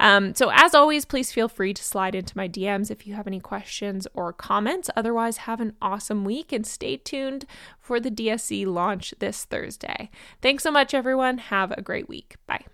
Um, 0.02 0.36
so 0.36 0.52
as 0.52 0.76
always, 0.76 1.06
please 1.06 1.32
feel 1.32 1.48
free 1.48 1.74
to 1.74 1.82
slide 1.84 2.14
into 2.14 2.36
my 2.36 2.50
DMs 2.50 2.92
if 2.92 3.08
you 3.08 3.14
have 3.14 3.26
any 3.26 3.40
questions 3.40 4.06
or 4.14 4.34
comments. 4.34 4.90
Otherwise, 4.98 5.38
have 5.38 5.62
an 5.62 5.78
awesome 5.82 6.26
week 6.26 6.52
and 6.52 6.68
stay 6.68 6.98
tuned 6.98 7.46
for 7.80 8.00
the 8.00 8.12
DSC 8.12 8.66
launch 8.66 9.14
this 9.20 9.46
Thursday. 9.46 10.10
Thanks 10.42 10.64
so 10.64 10.72
much, 10.72 10.94
everyone. 10.94 11.38
Have 11.38 11.72
a 11.72 11.82
great 11.82 12.08
week. 12.10 12.36
Bye. 12.48 12.66